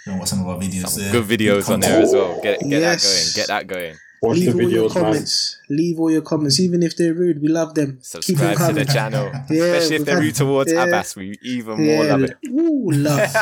[0.06, 1.12] Go and watch some of our videos Some there.
[1.12, 2.40] good videos on there as well.
[2.42, 3.36] Get get Yes.
[3.36, 3.36] that going.
[3.36, 3.96] Get that going.
[4.22, 5.04] Watch Leave the all your videos, man.
[5.04, 5.58] comments.
[5.70, 7.42] Leave all your comments, even if they're rude.
[7.42, 7.88] We love them.
[7.88, 9.26] Keep them Subscribe to the channel.
[9.50, 10.86] Yeah, Especially if they're rude towards yeah.
[10.86, 12.38] Abass, we even more love it.
[12.50, 13.34] Ooh, love.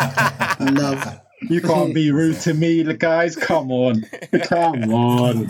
[0.59, 1.19] love.
[1.41, 3.35] You can't be rude to me, guys.
[3.35, 4.03] Come on.
[4.43, 5.47] Come on.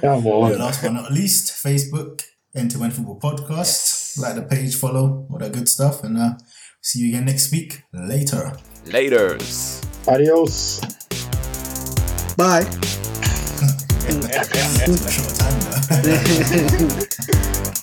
[0.00, 0.58] Come on.
[0.58, 2.22] Last but not least, Facebook,
[2.54, 4.18] End to End Football Podcast.
[4.18, 6.04] Like the page, follow, all that good stuff.
[6.04, 6.34] And uh,
[6.80, 7.82] see you again next week.
[7.92, 8.56] Later.
[8.86, 9.82] Laters.
[10.06, 10.80] Adios.
[12.36, 12.62] Bye.
[15.10, 15.58] Short time
[16.04, 17.82] now.